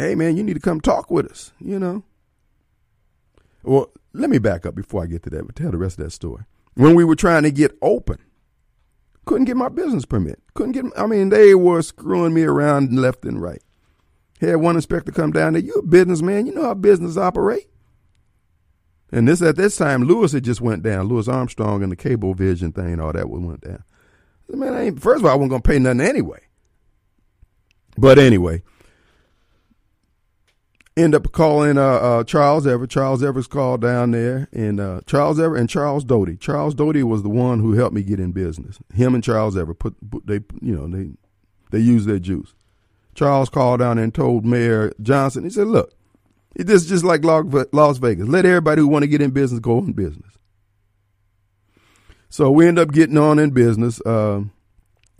[0.00, 2.02] Hey, man, you need to come talk with us, you know.
[3.62, 6.04] Well, let me back up before I get to that, but tell the rest of
[6.04, 6.44] that story.
[6.72, 8.16] When we were trying to get open,
[9.26, 10.40] couldn't get my business permit.
[10.54, 13.62] Couldn't get, I mean, they were screwing me around left and right.
[14.40, 17.68] Had one inspector come down there, you a businessman, you know how business operate.
[19.12, 21.08] And this at this time, Louis had just went down.
[21.08, 23.84] Louis Armstrong and the cable vision thing, all that went down.
[24.48, 26.40] Man, I ain't, first of all, I wasn't gonna pay nothing anyway.
[27.98, 28.62] But anyway,
[30.96, 32.90] end up calling uh, uh, Charles Everett.
[32.90, 36.36] Charles Everett's called down there, and uh, Charles Everett and Charles Doty.
[36.36, 38.78] Charles Doty was the one who helped me get in business.
[38.92, 41.10] Him and Charles Everett put, put they you know they
[41.70, 42.54] they used their juice.
[43.14, 45.44] Charles called down and told Mayor Johnson.
[45.44, 45.94] He said, "Look,
[46.54, 48.28] it's just like Las Vegas.
[48.28, 50.32] Let everybody who want to get in business go in business.
[52.28, 54.00] So we end up getting on in business.
[54.04, 54.42] Uh,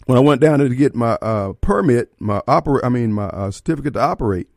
[0.06, 3.26] when I went down there to get my uh, permit, my operate, I mean my
[3.26, 4.48] uh, certificate to operate,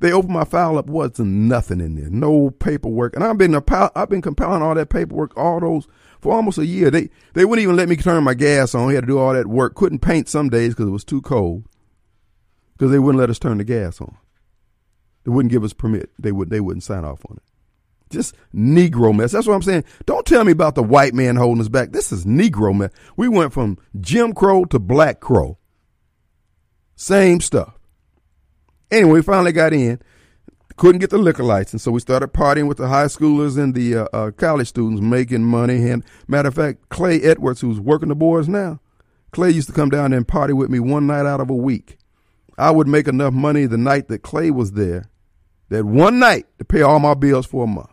[0.00, 0.86] they opened my file up.
[0.86, 5.36] Wasn't nothing in there, no paperwork, and I've been I've been compiling all that paperwork,
[5.36, 5.86] all those
[6.20, 6.90] for almost a year.
[6.90, 8.86] They they wouldn't even let me turn my gas on.
[8.86, 9.74] We had to do all that work.
[9.74, 11.64] Couldn't paint some days because it was too cold.
[12.72, 14.16] Because they wouldn't let us turn the gas on.
[15.24, 16.10] They wouldn't give us permit.
[16.18, 17.42] They would they wouldn't sign off on it.
[18.10, 19.32] Just Negro mess.
[19.32, 19.84] That's what I'm saying.
[20.06, 21.92] Don't tell me about the white man holding us back.
[21.92, 22.90] This is Negro mess.
[23.16, 25.58] We went from Jim Crow to Black Crow.
[26.96, 27.78] Same stuff.
[28.90, 30.00] Anyway, we finally got in.
[30.76, 33.96] Couldn't get the liquor license, so we started partying with the high schoolers and the
[33.96, 35.88] uh, uh, college students, making money.
[35.88, 38.80] And matter of fact, Clay Edwards, who's working the boards now,
[39.30, 41.54] Clay used to come down there and party with me one night out of a
[41.54, 41.96] week.
[42.58, 45.10] I would make enough money the night that Clay was there,
[45.68, 47.90] that one night to pay all my bills for a month.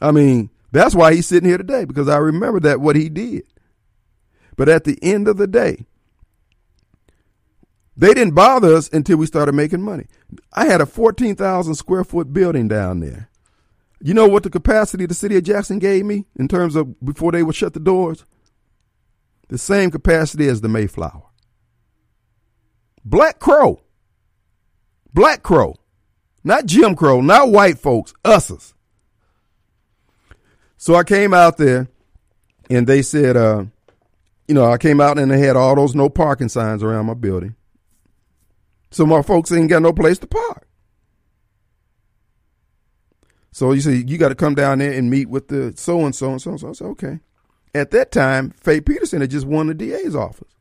[0.00, 3.44] I mean, that's why he's sitting here today because I remember that what he did.
[4.56, 5.86] But at the end of the day,
[7.96, 10.06] they didn't bother us until we started making money.
[10.52, 13.28] I had a 14,000 square foot building down there.
[14.00, 17.32] You know what the capacity the city of Jackson gave me in terms of before
[17.32, 18.24] they would shut the doors?
[19.48, 21.22] The same capacity as the Mayflower.
[23.04, 23.82] Black Crow.
[25.12, 25.76] Black Crow.
[26.42, 28.74] Not Jim Crow, not white folks, us's.
[30.76, 31.88] So I came out there
[32.68, 33.66] and they said, uh,
[34.48, 37.14] you know, I came out and they had all those no parking signs around my
[37.14, 37.54] building.
[38.92, 40.68] So my folks ain't got no place to park.
[43.50, 46.14] So you say you got to come down there and meet with the so and
[46.14, 46.68] so and so and so.
[46.68, 47.20] I said, okay.
[47.74, 50.54] At that time, Faye Peterson had just won the DA's office.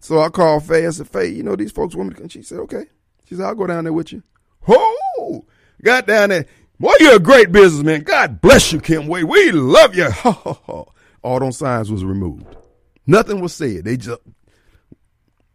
[0.00, 0.86] So I called Faye.
[0.86, 2.28] I said, Faye, you know these folks want me to come.
[2.28, 2.86] She said, okay.
[3.24, 4.22] She said, I'll go down there with you.
[4.66, 5.44] Oh,
[5.82, 6.46] got down there.
[6.78, 8.02] Boy, you're a great businessman.
[8.02, 9.24] God bless you, Kim Wade.
[9.24, 10.08] We love you.
[11.22, 12.56] All those signs was removed.
[13.06, 13.84] Nothing was said.
[13.84, 14.20] They just,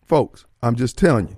[0.06, 1.38] folks, I'm just telling you.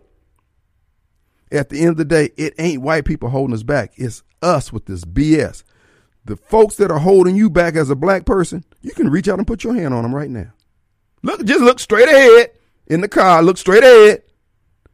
[1.52, 3.94] At the end of the day, it ain't white people holding us back.
[3.96, 5.64] It's us with this BS.
[6.26, 9.38] The folks that are holding you back as a black person, you can reach out
[9.38, 10.54] and put your hand on them right now.
[11.22, 12.52] Look, just look straight ahead
[12.88, 13.42] in the car.
[13.44, 14.24] Look straight ahead.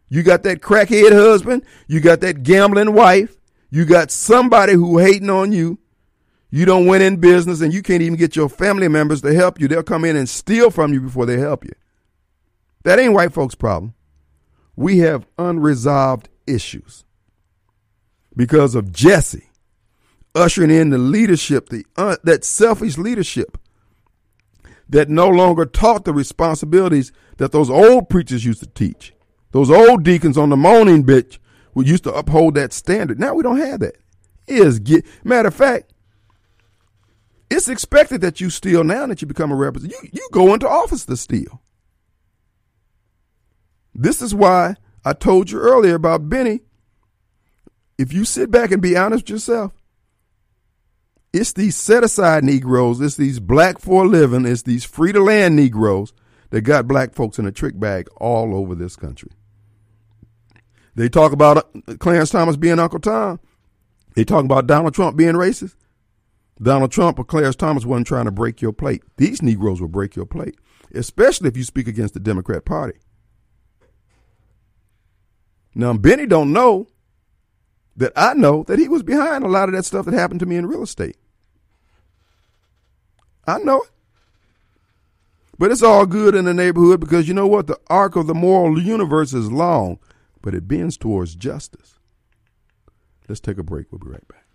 [0.09, 1.63] You got that crackhead husband.
[1.87, 3.35] You got that gambling wife.
[3.69, 5.79] You got somebody who hating on you.
[6.51, 9.59] You don't win in business and you can't even get your family members to help
[9.59, 9.67] you.
[9.67, 11.73] They'll come in and steal from you before they help you.
[12.83, 13.93] That ain't white folks' problem.
[14.75, 17.03] We have unresolved issues
[18.35, 19.49] because of Jesse
[20.33, 23.57] ushering in the leadership, the uh, that selfish leadership
[24.87, 29.13] that no longer taught the responsibilities that those old preachers used to teach.
[29.51, 31.37] Those old deacons on the moaning bitch
[31.73, 33.19] who used to uphold that standard.
[33.19, 33.95] Now we don't have that.
[34.47, 35.93] Is get matter of fact,
[37.49, 40.03] it's expected that you steal now that you become a representative.
[40.03, 41.61] You, you go into office to steal.
[43.93, 46.61] This is why I told you earlier about Bennie.
[47.97, 49.73] If you sit back and be honest with yourself,
[51.33, 55.21] it's these set aside Negroes, it's these black for a living, it's these free to
[55.21, 56.13] land Negroes
[56.49, 59.31] that got black folks in a trick bag all over this country.
[60.95, 63.39] They talk about uh, Clarence Thomas being Uncle Tom.
[64.15, 65.75] They talk about Donald Trump being racist.
[66.61, 69.03] Donald Trump or Clarence Thomas wasn't trying to break your plate.
[69.17, 70.57] These Negroes will break your plate,
[70.93, 72.99] especially if you speak against the Democrat Party.
[75.73, 76.87] Now, Bennie don't know
[77.95, 80.45] that I know that he was behind a lot of that stuff that happened to
[80.45, 81.17] me in real estate.
[83.47, 83.89] I know it.
[85.57, 87.67] But it's all good in the neighborhood because you know what?
[87.67, 89.99] The arc of the moral universe is long,
[90.41, 91.99] but it bends towards justice.
[93.27, 93.91] Let's take a break.
[93.91, 94.45] We'll be right back.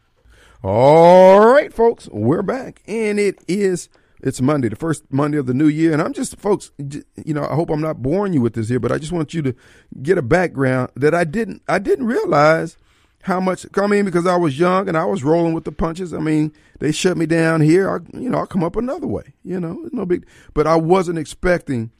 [0.65, 3.91] All right, folks, we're back, and it is
[4.23, 7.45] it's Monday, the first Monday of the new year, and I'm just, folks, you know,
[7.45, 9.55] I hope I'm not boring you with this here, but I just want you to
[10.03, 12.79] get a background that I didn't, I didn't realize
[13.25, 13.67] how much.
[13.77, 16.15] I mean, because I was young and I was rolling with the punches.
[16.15, 17.91] I mean, they shut me down here.
[17.91, 19.35] I, you know, I'll come up another way.
[19.43, 20.27] You know, no big.
[20.55, 21.91] But I wasn't expecting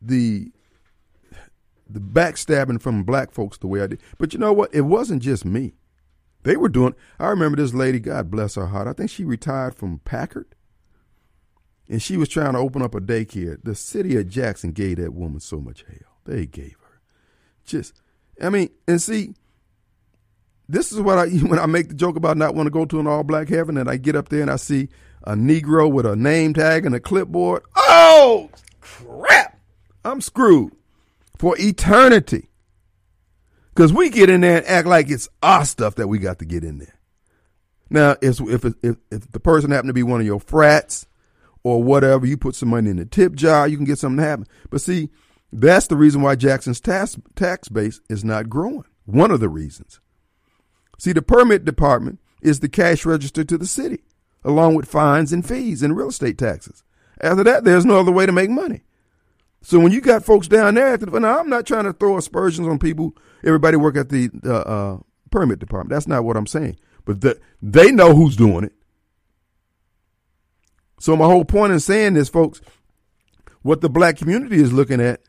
[0.00, 0.50] the
[1.86, 4.00] the backstabbing from black folks the way I did.
[4.16, 4.74] But you know what?
[4.74, 5.74] It wasn't just me.
[6.46, 6.94] They were doing.
[7.18, 7.98] I remember this lady.
[7.98, 8.86] God bless her heart.
[8.86, 10.54] I think she retired from Packard,
[11.88, 13.58] and she was trying to open up a daycare.
[13.64, 16.20] The city of Jackson gave that woman so much hell.
[16.24, 17.00] They gave her
[17.64, 18.00] just.
[18.40, 19.34] I mean, and see,
[20.68, 23.00] this is what I when I make the joke about not want to go to
[23.00, 24.88] an all black heaven, and I get up there and I see
[25.24, 27.64] a Negro with a name tag and a clipboard.
[27.74, 29.58] Oh crap!
[30.04, 30.76] I'm screwed
[31.36, 32.50] for eternity.
[33.76, 36.46] Because we get in there and act like it's our stuff that we got to
[36.46, 36.98] get in there.
[37.90, 41.06] Now, if, if, if, if the person happened to be one of your frats
[41.62, 44.22] or whatever, you put some money in the tip jar, you can get something to
[44.22, 44.46] happen.
[44.70, 45.10] But see,
[45.52, 48.86] that's the reason why Jackson's tax, tax base is not growing.
[49.04, 50.00] One of the reasons.
[50.98, 54.04] See, the permit department is the cash register to the city,
[54.42, 56.82] along with fines and fees and real estate taxes.
[57.20, 58.84] After that, there's no other way to make money.
[59.60, 62.66] So when you got folks down there, the, now I'm not trying to throw aspersions
[62.66, 63.14] on people.
[63.46, 64.98] Everybody work at the uh, uh,
[65.30, 65.90] permit department.
[65.90, 66.76] That's not what I'm saying.
[67.04, 68.72] But the, they know who's doing it.
[70.98, 72.60] So my whole point in saying this, folks,
[73.62, 75.20] what the black community is looking at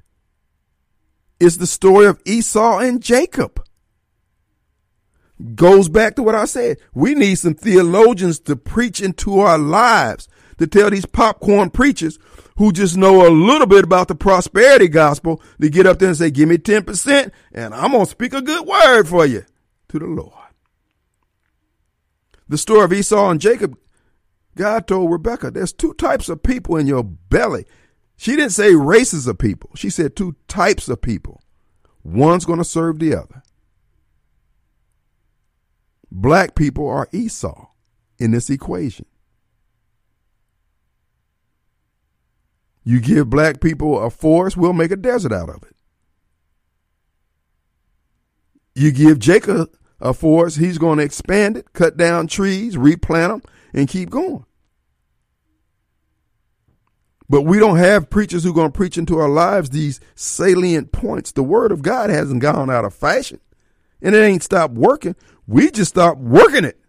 [1.39, 3.63] is the story of Esau and Jacob.
[5.53, 6.77] Goes back to what I said.
[6.95, 10.27] We need some theologians to preach into our lives,
[10.57, 12.17] to tell these popcorn preachers
[12.57, 16.17] who just know a little bit about the prosperity gospel to get up there and
[16.17, 19.43] say, give me 10% and I'm going to speak a good word for you
[19.89, 20.33] to the Lord.
[22.49, 23.77] The story of Esau and Jacob,
[24.55, 27.65] God told Rebecca, there's two types of people in your belly.
[28.15, 29.69] She didn't say races of people.
[29.75, 31.41] She said two types of people.
[32.03, 33.43] One's going to serve the other.
[36.09, 37.67] Black people are Esau
[38.17, 39.05] in this equation.
[42.87, 45.75] You give black people a forest, we'll make a desert out of it.
[48.75, 53.51] You give Jacob a forest, he's going to expand it, cut down trees, replant them,
[53.73, 54.45] and keep going.
[57.27, 60.93] But we don't have preachers who are going to preach into our lives these salient
[60.93, 61.33] points.
[61.33, 63.41] The word of God hasn't gone out of fashion
[64.01, 65.17] and it ain't stopped working.
[65.45, 66.79] We just stopped working it.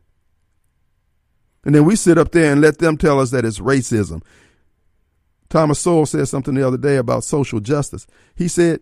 [1.65, 4.23] And then we sit up there and let them tell us that it's racism.
[5.51, 8.07] Thomas Sowell said something the other day about social justice.
[8.35, 8.81] He said,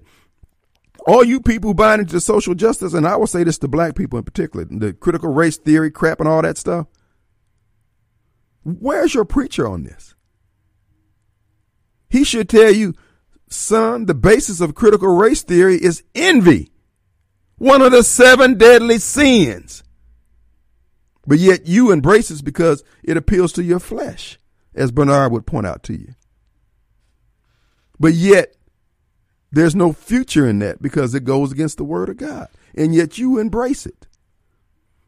[1.06, 4.18] all you people buying into social justice, and I will say this to black people
[4.18, 6.86] in particular, the critical race theory crap and all that stuff.
[8.64, 10.14] Where's your preacher on this?
[12.08, 12.94] He should tell you,
[13.48, 16.72] son, the basis of critical race theory is envy,
[17.58, 19.84] one of the seven deadly sins.
[21.26, 24.38] But yet you embrace it because it appeals to your flesh,
[24.74, 26.14] as Bernard would point out to you.
[27.98, 28.54] But yet,
[29.50, 32.48] there's no future in that because it goes against the word of God.
[32.74, 34.06] And yet you embrace it.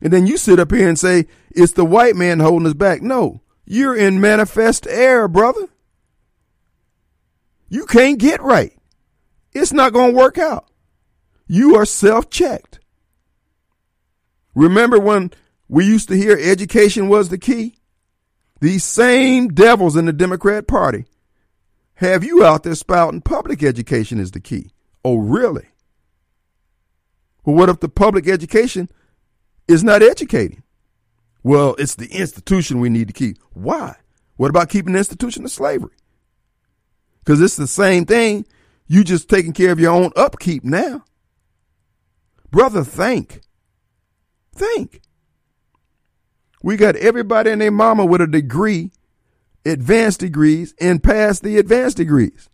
[0.00, 3.02] And then you sit up here and say, it's the white man holding us back.
[3.02, 5.68] No, you're in manifest error, brother.
[7.68, 8.72] You can't get right.
[9.52, 10.70] It's not going to work out.
[11.46, 12.78] You are self checked.
[14.54, 15.32] Remember when
[15.68, 17.76] we used to hear education was the key?
[18.60, 21.04] These same devils in the Democrat Party
[21.98, 24.70] have you out there spouting public education is the key.
[25.04, 25.66] Oh, really?
[27.44, 28.88] Well, what if the public education
[29.66, 30.62] is not educating?
[31.42, 33.38] Well, it's the institution we need to keep.
[33.52, 33.96] Why?
[34.36, 35.96] What about keeping the institution of slavery?
[37.18, 38.46] Because it's the same thing.
[38.86, 41.02] You just taking care of your own upkeep now.
[42.52, 43.40] Brother, think.
[44.54, 45.02] Think.
[46.62, 48.92] We got everybody and their mama with a degree
[49.68, 52.48] advanced degrees and pass the advanced degrees,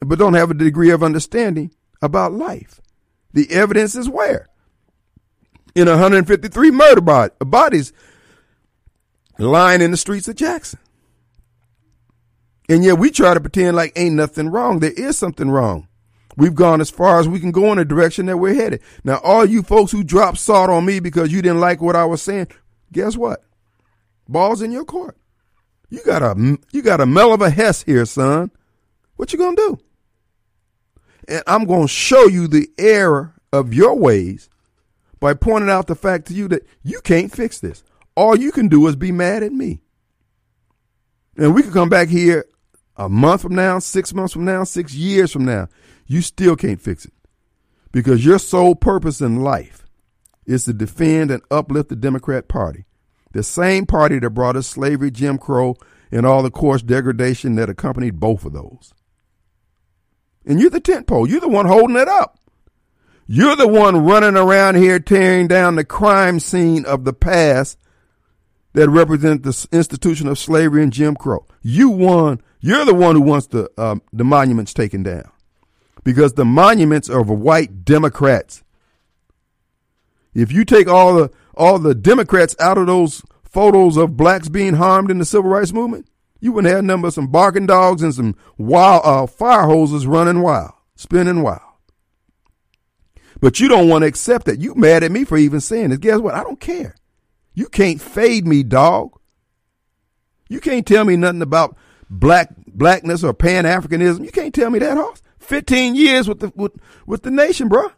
[0.00, 1.72] but don't have a degree of understanding
[2.02, 2.80] about life.
[3.32, 4.48] The evidence is where?
[5.74, 7.92] In 153 murder bodies
[9.38, 10.78] lying in the streets of Jackson.
[12.68, 14.78] And yet we try to pretend like ain't nothing wrong.
[14.78, 15.88] There is something wrong.
[16.36, 18.82] We've gone as far as we can go in the direction that we're headed.
[19.04, 22.04] Now, all you folks who dropped salt on me because you didn't like what I
[22.04, 22.48] was saying,
[22.92, 23.42] guess what?
[24.28, 25.16] Ball's in your court.
[25.88, 28.50] You got a you got a mel of a hess here, son.
[29.16, 29.78] What you gonna do?
[31.28, 34.48] And I'm gonna show you the error of your ways
[35.20, 37.82] by pointing out the fact to you that you can't fix this.
[38.16, 39.80] All you can do is be mad at me.
[41.36, 42.46] And we could come back here
[42.96, 45.68] a month from now, six months from now, six years from now.
[46.06, 47.12] You still can't fix it.
[47.92, 49.86] Because your sole purpose in life
[50.46, 52.84] is to defend and uplift the Democrat Party
[53.36, 55.76] the same party that brought us slavery, Jim Crow,
[56.10, 58.94] and all the coarse degradation that accompanied both of those.
[60.46, 61.28] And you're the tent pole.
[61.28, 62.38] You're the one holding it up.
[63.26, 67.78] You're the one running around here tearing down the crime scene of the past
[68.72, 71.46] that represent the institution of slavery and Jim Crow.
[71.60, 72.40] You won.
[72.60, 75.30] You're the one who wants the um, the monuments taken down
[76.04, 78.62] because the monuments are of white Democrats.
[80.34, 84.74] If you take all the all the Democrats out of those photos of blacks being
[84.74, 86.08] harmed in the civil rights movement,
[86.40, 90.42] you wouldn't have number of some barking dogs and some wild uh, fire hoses running
[90.42, 91.60] wild, spinning wild.
[93.40, 94.60] But you don't want to accept that.
[94.60, 96.00] You mad at me for even saying it.
[96.00, 96.34] Guess what?
[96.34, 96.94] I don't care.
[97.54, 99.18] You can't fade me, dog.
[100.48, 101.76] You can't tell me nothing about
[102.08, 104.24] black blackness or Pan Africanism.
[104.24, 105.22] You can't tell me that, Hoss.
[105.38, 106.72] Fifteen years with the with,
[107.06, 107.90] with the nation, bro.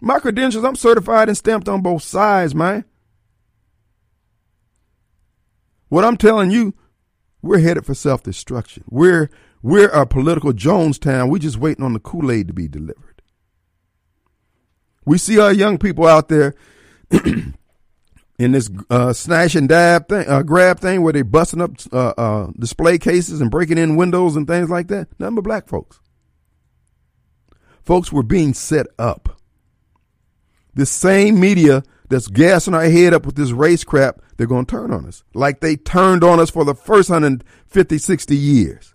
[0.00, 2.84] My credentials, I'm certified and stamped on both sides, man.
[5.88, 6.74] What I'm telling you,
[7.42, 8.84] we're headed for self-destruction.
[8.88, 9.30] We're
[9.62, 11.30] we're a political Jonestown.
[11.30, 13.22] We're just waiting on the Kool-Aid to be delivered.
[15.04, 16.54] We see our young people out there
[17.10, 22.12] in this uh, snatch and dab thing, uh, grab thing where they're busting up uh,
[22.16, 25.08] uh, display cases and breaking in windows and things like that.
[25.18, 25.98] Nothing but black folks.
[27.82, 29.37] Folks were being set up.
[30.74, 34.70] This same media that's gassing our head up with this race crap, they're going to
[34.70, 38.94] turn on us like they turned on us for the first 150, 60 years.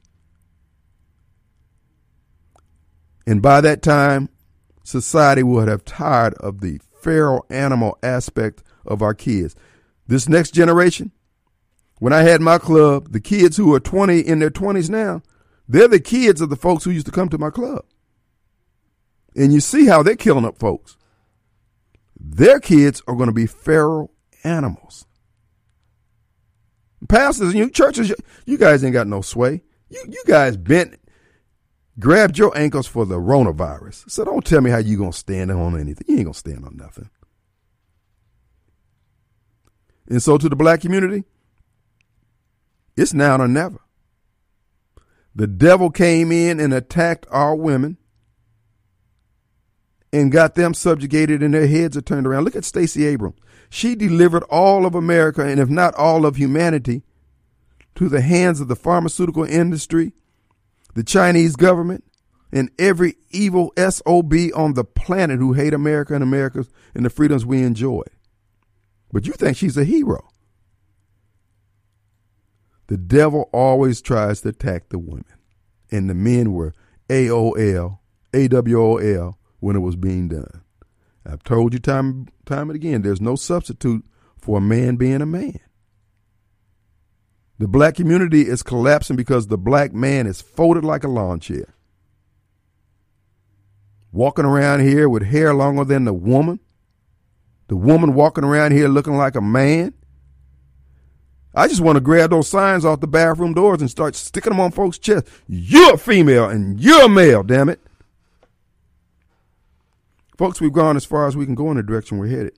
[3.26, 4.30] And by that time,
[4.84, 9.56] society would have tired of the feral animal aspect of our kids.
[10.08, 11.12] This next generation,
[12.00, 15.22] when I had my club, the kids who are 20 in their 20s now,
[15.68, 17.86] they're the kids of the folks who used to come to my club.
[19.36, 20.98] And you see how they're killing up folks.
[22.24, 24.12] Their kids are going to be feral
[24.46, 25.06] animals.
[27.10, 28.14] Pastors, and you churches,
[28.46, 29.62] you guys ain't got no sway.
[29.90, 31.00] You, you guys bent,
[32.00, 34.10] grabbed your ankles for the coronavirus.
[34.10, 36.06] So don't tell me how you to stand on anything.
[36.08, 37.10] You ain't to stand on nothing.
[40.08, 41.26] And so to the black community,
[42.96, 43.82] it's now or never.
[45.36, 47.98] The devil came in and attacked our women
[50.14, 52.44] and got them subjugated and their heads are turned around.
[52.44, 53.36] Look at Stacey Abrams.
[53.72, 57.02] She delivered all of America and if not all of humanity
[57.96, 60.14] to the hands of the pharmaceutical industry,
[60.94, 62.04] the Chinese government,
[62.52, 66.64] and every evil SOB on the planet who hate America and America
[66.94, 68.04] and the freedoms we enjoy.
[69.12, 70.30] But you think she's a hero.
[72.86, 75.26] The devil always tries to attack the women.
[75.90, 76.74] And the men were
[77.10, 78.00] AOL,
[78.34, 80.62] AWOL when it was being done.
[81.26, 84.04] I've told you time time and again, there's no substitute
[84.38, 85.60] for a man being a man.
[87.60, 91.74] The black community is collapsing because the black man is folded like a lawn chair.
[94.12, 96.60] Walking around here with hair longer than the woman,
[97.68, 99.94] the woman walking around here looking like a man.
[101.56, 104.60] I just want to grab those signs off the bathroom doors and start sticking them
[104.60, 105.32] on folks' chests.
[105.48, 107.80] You're a female and you're a male, damn it.
[110.38, 112.58] Folks, we've gone as far as we can go in the direction we're headed.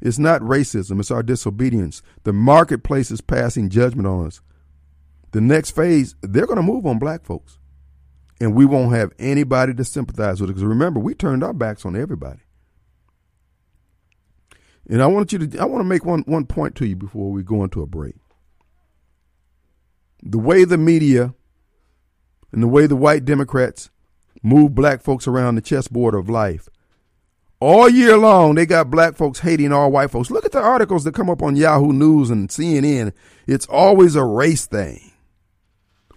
[0.00, 2.02] It's not racism, it's our disobedience.
[2.22, 4.40] The marketplace is passing judgment on us.
[5.32, 7.58] The next phase, they're going to move on black folks.
[8.40, 10.54] And we won't have anybody to sympathize with it.
[10.54, 12.40] Because remember, we turned our backs on everybody.
[14.88, 17.30] And I want you to I want to make one one point to you before
[17.30, 18.16] we go into a break.
[20.22, 21.34] The way the media
[22.50, 23.90] and the way the white Democrats
[24.42, 26.68] move black folks around the chessboard of life.
[27.60, 30.30] All year long, they got black folks hating all white folks.
[30.30, 33.12] Look at the articles that come up on Yahoo News and CNN.
[33.46, 35.12] It's always a race thing.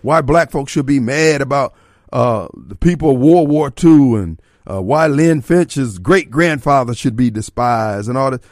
[0.01, 1.73] Why black folks should be mad about
[2.13, 7.17] uh, the people of World War II and uh, why Lynn Fitch's great grandfather should
[7.17, 8.43] be despised and all that.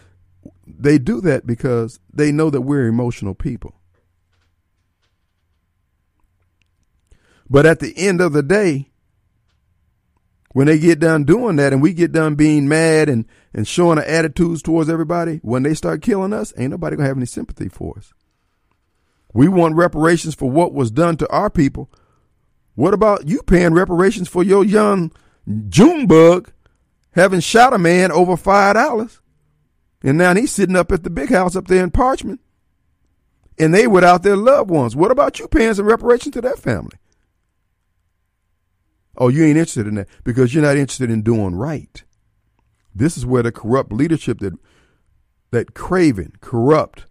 [0.68, 3.76] They do that because they know that we're emotional people.
[7.50, 8.91] But at the end of the day,
[10.54, 13.98] when they get done doing that and we get done being mad and, and showing
[13.98, 17.70] our attitudes towards everybody, when they start killing us, ain't nobody gonna have any sympathy
[17.70, 18.14] for us.
[19.34, 21.90] We want reparations for what was done to our people.
[22.76, 25.12] What about you paying reparations for your young
[25.70, 26.52] Junebug
[27.12, 29.22] having shot a man over five dollars?
[30.04, 32.40] And now he's sitting up at the big house up there in Parchman.
[33.60, 34.96] And they without their loved ones.
[34.96, 36.98] What about you paying some reparations to that family?
[39.22, 42.04] Oh, you ain't interested in that because you're not interested in doing right.
[42.96, 44.54] This is where the corrupt leadership that
[45.52, 47.06] that craven, corrupt,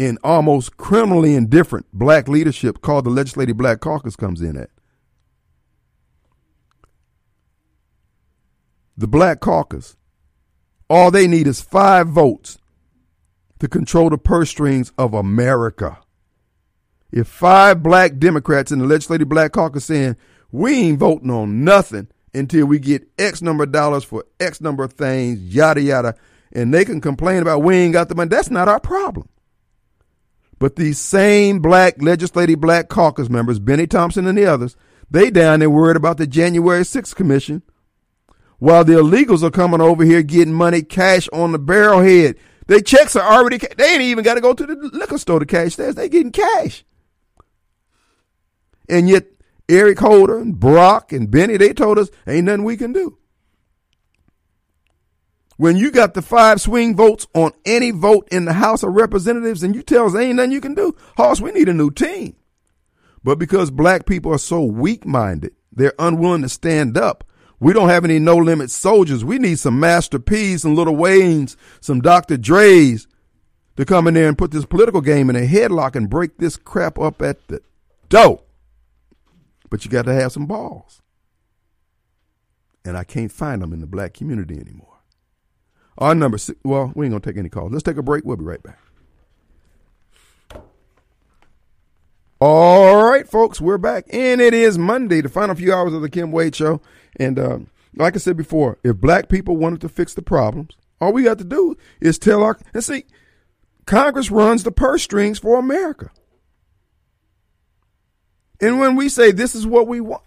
[0.00, 4.70] and almost criminally indifferent black leadership called the Legislative Black Caucus comes in at.
[8.96, 9.94] The Black Caucus,
[10.88, 12.56] all they need is five votes
[13.58, 15.98] to control the purse strings of America.
[17.12, 20.16] If five black Democrats in the Legislative Black Caucus saying
[20.52, 24.84] we ain't voting on nothing until we get X number of dollars for X number
[24.84, 26.14] of things, yada, yada.
[26.52, 28.28] And they can complain about we ain't got the money.
[28.28, 29.28] That's not our problem.
[30.58, 34.76] But these same black legislative black caucus members, Bennie Thompson and the others,
[35.10, 37.62] they down there worried about the January 6th commission
[38.58, 42.38] while the illegals are coming over here getting money cash on the barrelhead.
[42.66, 45.46] Their checks are already, they ain't even got to go to the liquor store to
[45.46, 45.94] cash theirs.
[45.94, 46.84] They getting cash.
[48.88, 49.26] And yet
[49.68, 53.18] Eric Holder and Brock and Bennie, they told us ain't nothing we can do.
[55.56, 59.62] When you got the five swing votes on any vote in the House of Representatives
[59.62, 62.36] and you tell us ain't nothing you can do, Hoss, we need a new team.
[63.24, 67.24] But because black people are so weak minded, they're unwilling to stand up.
[67.58, 69.24] We don't have any no limit soldiers.
[69.24, 72.36] We need some Master P's, some Lil Waynes, some Dr.
[72.36, 73.08] Dre's
[73.76, 76.56] to come in there and put this political game in a headlock and break this
[76.56, 77.62] crap up at the
[78.10, 78.42] door.
[79.70, 81.02] But you got to have some balls.
[82.84, 84.98] And I can't find them in the black community anymore.
[85.98, 87.72] Our number six, well, we ain't going to take any calls.
[87.72, 88.24] Let's take a break.
[88.24, 88.78] We'll be right back.
[92.38, 94.04] All right, folks, we're back.
[94.12, 96.82] And it is Monday, the final few hours of the Kim Wade Show.
[97.18, 97.58] And uh,
[97.94, 101.38] like I said before, if black people wanted to fix the problems, all we got
[101.38, 103.04] to do is tell our, and see,
[103.86, 106.10] Congress runs the purse strings for America.
[108.60, 110.22] And when we say this is what we want,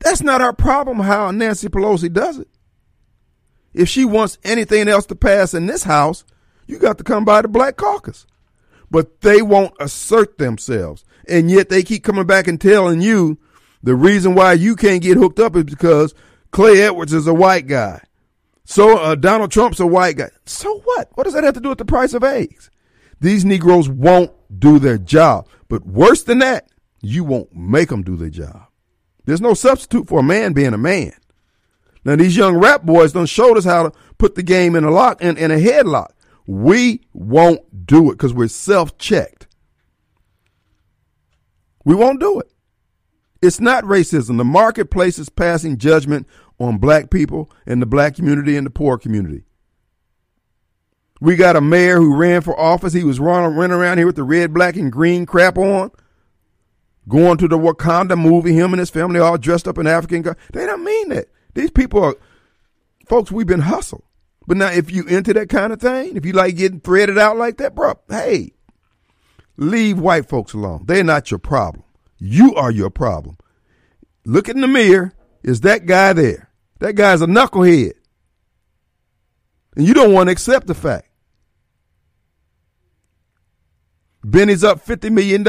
[0.00, 2.48] that's not our problem how Nancy Pelosi does it.
[3.72, 6.24] If she wants anything else to pass in this House,
[6.66, 8.26] you got to come by the Black Caucus.
[8.90, 11.04] But they won't assert themselves.
[11.28, 13.38] And yet they keep coming back and telling you
[13.82, 16.14] the reason why you can't get hooked up is because
[16.50, 18.00] Clay Edwards is a white guy.
[18.64, 20.30] So uh, Donald Trump's a white guy.
[20.44, 21.08] So what?
[21.14, 22.70] What does that have to do with the price of eggs?
[23.20, 25.48] These Negroes won't do their job.
[25.68, 26.68] But worse than that,
[27.06, 28.66] you won't make them do their job.
[29.24, 31.12] There's no substitute for a man being a man.
[32.04, 34.90] Now these young rap boys done showed us how to put the game in a
[34.90, 36.10] lock in, in a headlock.
[36.46, 39.48] We won't do it because we're self-checked.
[41.84, 42.52] We won't do it.
[43.42, 44.38] It's not racism.
[44.38, 46.26] The marketplace is passing judgment
[46.58, 49.44] on black people and the black community and the poor community.
[51.20, 52.92] We got a mayor who ran for office.
[52.92, 55.90] He was running, running around here with the red, black, and green crap on,
[57.08, 58.52] going to the Wakanda movie.
[58.52, 60.22] Him and his family all dressed up in African.
[60.52, 61.28] They don't mean that.
[61.54, 62.16] These people are,
[63.08, 63.30] folks.
[63.30, 64.04] We've been hustled.
[64.46, 67.36] But now, if you into that kind of thing, if you like getting threaded out
[67.36, 68.52] like that, bro, hey,
[69.56, 70.84] leave white folks alone.
[70.86, 71.84] They're not your problem.
[72.18, 73.36] You are your problem.
[74.24, 75.12] Look in the mirror.
[75.42, 76.50] Is that guy there?
[76.78, 77.92] That guy's a knucklehead.
[79.76, 81.08] And you don't want to accept the fact.
[84.24, 85.44] Bennie's up $50 million.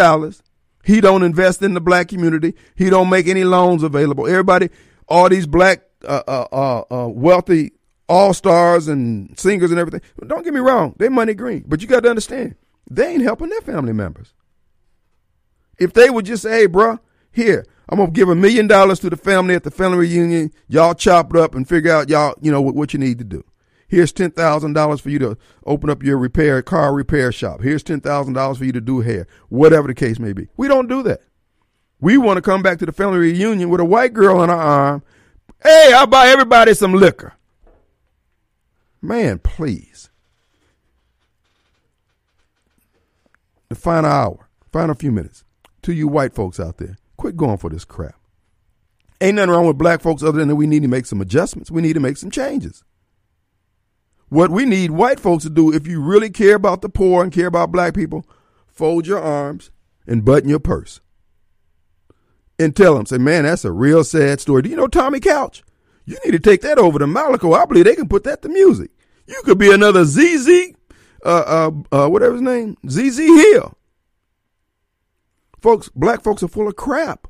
[0.87, 2.55] He don't invest in the black community.
[2.75, 4.25] He don't make any loans available.
[4.25, 4.69] Everybody,
[5.05, 7.73] all these black uh, uh, uh, uh wealthy
[8.07, 9.99] all stars and singers and everything.
[10.25, 11.65] Don't get me wrong, they money green.
[11.67, 12.55] But you got to understand,
[12.89, 14.33] they ain't helping their family members.
[15.77, 16.99] If they would just say, hey, bro,
[17.33, 20.53] here, I'm gonna give a million dollars to the family at the family reunion.
[20.69, 23.25] Y'all chop it up and figure out y'all, you know, what, what you need to
[23.25, 23.43] do.
[23.87, 27.61] Here's ten thousand dollars for you to open up your repair car repair shop.
[27.61, 30.49] Here's ten thousand dollars for you to do hair, whatever the case may be.
[30.57, 31.21] We don't do that.
[31.99, 34.57] We want to come back to the family reunion with a white girl on our
[34.57, 35.03] arm.
[35.63, 37.33] Hey, I'll buy everybody some liquor.
[39.01, 40.09] Man, please.
[43.69, 45.43] The final hour, final few minutes.
[45.83, 48.15] To you white folks out there, quit going for this crap.
[49.21, 51.71] Ain't nothing wrong with black folks other than that we need to make some adjustments.
[51.71, 52.83] We need to make some changes.
[54.29, 57.31] What we need white folks to do, if you really care about the poor and
[57.31, 58.25] care about black people,
[58.67, 59.71] fold your arms
[60.05, 60.99] and button your purse.
[62.59, 64.63] And tell them, say, man, that's a real sad story.
[64.63, 65.63] Do you know Tommy Couch?
[66.05, 67.57] You need to take that over to Malaco.
[67.57, 68.91] I believe they can put that to music.
[69.27, 70.73] You could be another ZZ,
[71.23, 73.77] uh, uh, uh, whatever his name, ZZ Hill.
[75.61, 77.27] Folks, black folks are full of crap.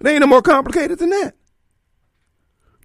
[0.00, 1.34] It ain't no more complicated than that.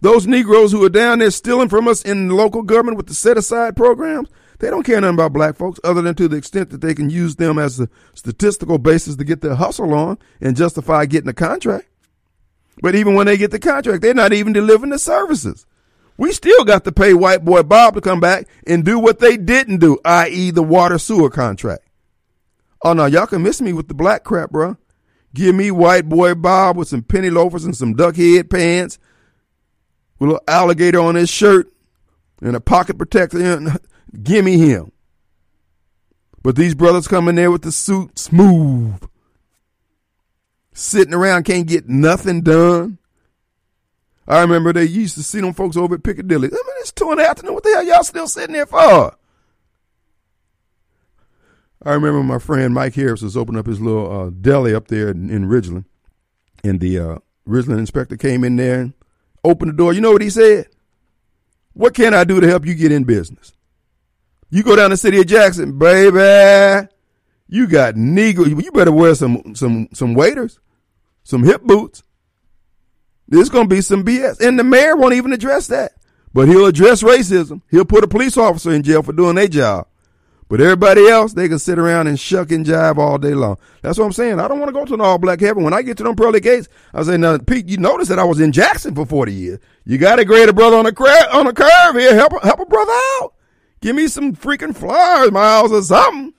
[0.02, 3.38] Those Negroes who are down there stealing from us in local government with the set
[3.38, 4.30] aside programs,
[4.60, 7.10] they don't care nothing about black folks other than to the extent that they can
[7.10, 11.34] use them as a statistical basis to get their hustle on and justify getting a
[11.34, 11.88] contract.
[12.82, 15.66] But even when they get the contract, they're not even delivering the services.
[16.18, 19.38] We still got to pay white boy Bob to come back and do what they
[19.38, 20.52] didn't do, i.e.
[20.52, 21.84] the water sewer contract.
[22.84, 24.78] Oh no, y'all can miss me with the black crap, bro.
[25.34, 29.00] Give me white boy Bob with some penny loafers and some duck head pants,
[30.22, 31.68] with a little alligator on his shirt
[32.42, 33.60] and a pocket protector.
[34.24, 34.92] Give me him.
[36.44, 39.02] But these brothers come in there with the suit smooth
[40.74, 42.98] sitting around can't get nothing done.
[44.28, 46.48] I remember they used to see them folks over at Piccadilly.
[46.48, 47.56] I mean, it's two in the afternoon.
[47.56, 49.16] What the hell y'all still sitting there for?
[51.84, 55.10] I remember my friend Mike Harris was opening up his little uh, deli up there
[55.10, 55.86] in, in Ridgeland,
[56.64, 57.18] and the uh,
[57.48, 58.94] Ridgeland inspector came in there and
[59.44, 59.94] opened the door.
[59.94, 60.68] You know what he said?
[61.74, 63.54] What can I do to help you get in business?
[64.50, 66.88] You go down the city of Jackson, baby.
[67.48, 68.48] You got Negro.
[68.64, 70.60] You better wear some some some waders,
[71.24, 72.04] some hip boots.
[73.28, 75.94] There's gonna be some BS, and the mayor won't even address that.
[76.34, 77.62] But he'll address racism.
[77.70, 79.88] He'll put a police officer in jail for doing their job.
[80.52, 83.58] But everybody else, they can sit around and shuck and jive all day long.
[83.82, 84.42] That's what I'm saying.
[84.42, 85.64] I don't want to go to an all black heaven.
[85.64, 88.26] When I get to them pearly gates, I say, now, Pete, you notice that I
[88.26, 89.60] was in Jackson for 40 years.
[89.86, 92.14] You got to grade a brother on a, cra- on a curve here.
[92.16, 93.34] Help, help a brother out.
[93.80, 96.34] Give me some freaking flowers, miles, or something.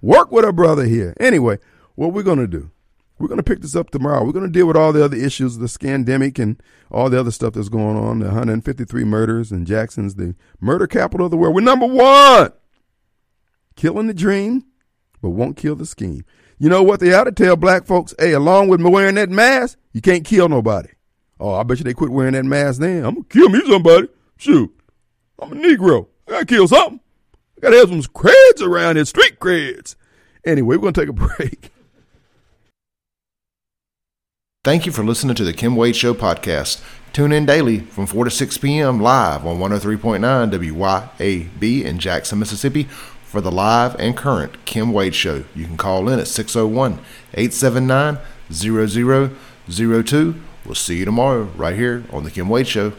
[0.00, 1.14] Work with a brother here.
[1.20, 1.58] Anyway,
[1.96, 2.70] what we're going to do,
[3.18, 4.24] we're going to pick this up tomorrow.
[4.24, 7.30] We're going to deal with all the other issues, the scandemic and all the other
[7.30, 11.54] stuff that's going on, the 153 murders in Jackson's the murder capital of the world.
[11.54, 12.52] We're number one
[13.76, 14.64] killing the dream,
[15.22, 16.24] but won't kill the scheme.
[16.58, 18.14] You know what they ought to tell black folks?
[18.18, 20.90] Hey, along with wearing that mask, you can't kill nobody.
[21.38, 23.04] Oh, I bet you they quit wearing that mask then.
[23.04, 24.08] I'm gonna kill me somebody.
[24.36, 24.70] Shoot.
[25.40, 26.06] I'm a Negro.
[26.28, 27.00] I gotta kill something.
[27.56, 29.96] I gotta have some creds around here, street creds.
[30.44, 31.72] Anyway, we're gonna take a break.
[34.62, 36.82] Thank you for listening to the Kim Wade Show podcast.
[37.14, 39.00] Tune in daily from 4 to 6 p.m.
[39.00, 40.20] live on 103.9
[40.52, 42.84] WYAB in Jackson, Mississippi
[43.30, 45.44] for the live and current Kim Wade Show.
[45.54, 46.94] You can call in at 601
[47.34, 48.18] 879
[48.50, 50.34] 0002.
[50.66, 52.92] We'll see you tomorrow right here on the Kim Wade Show.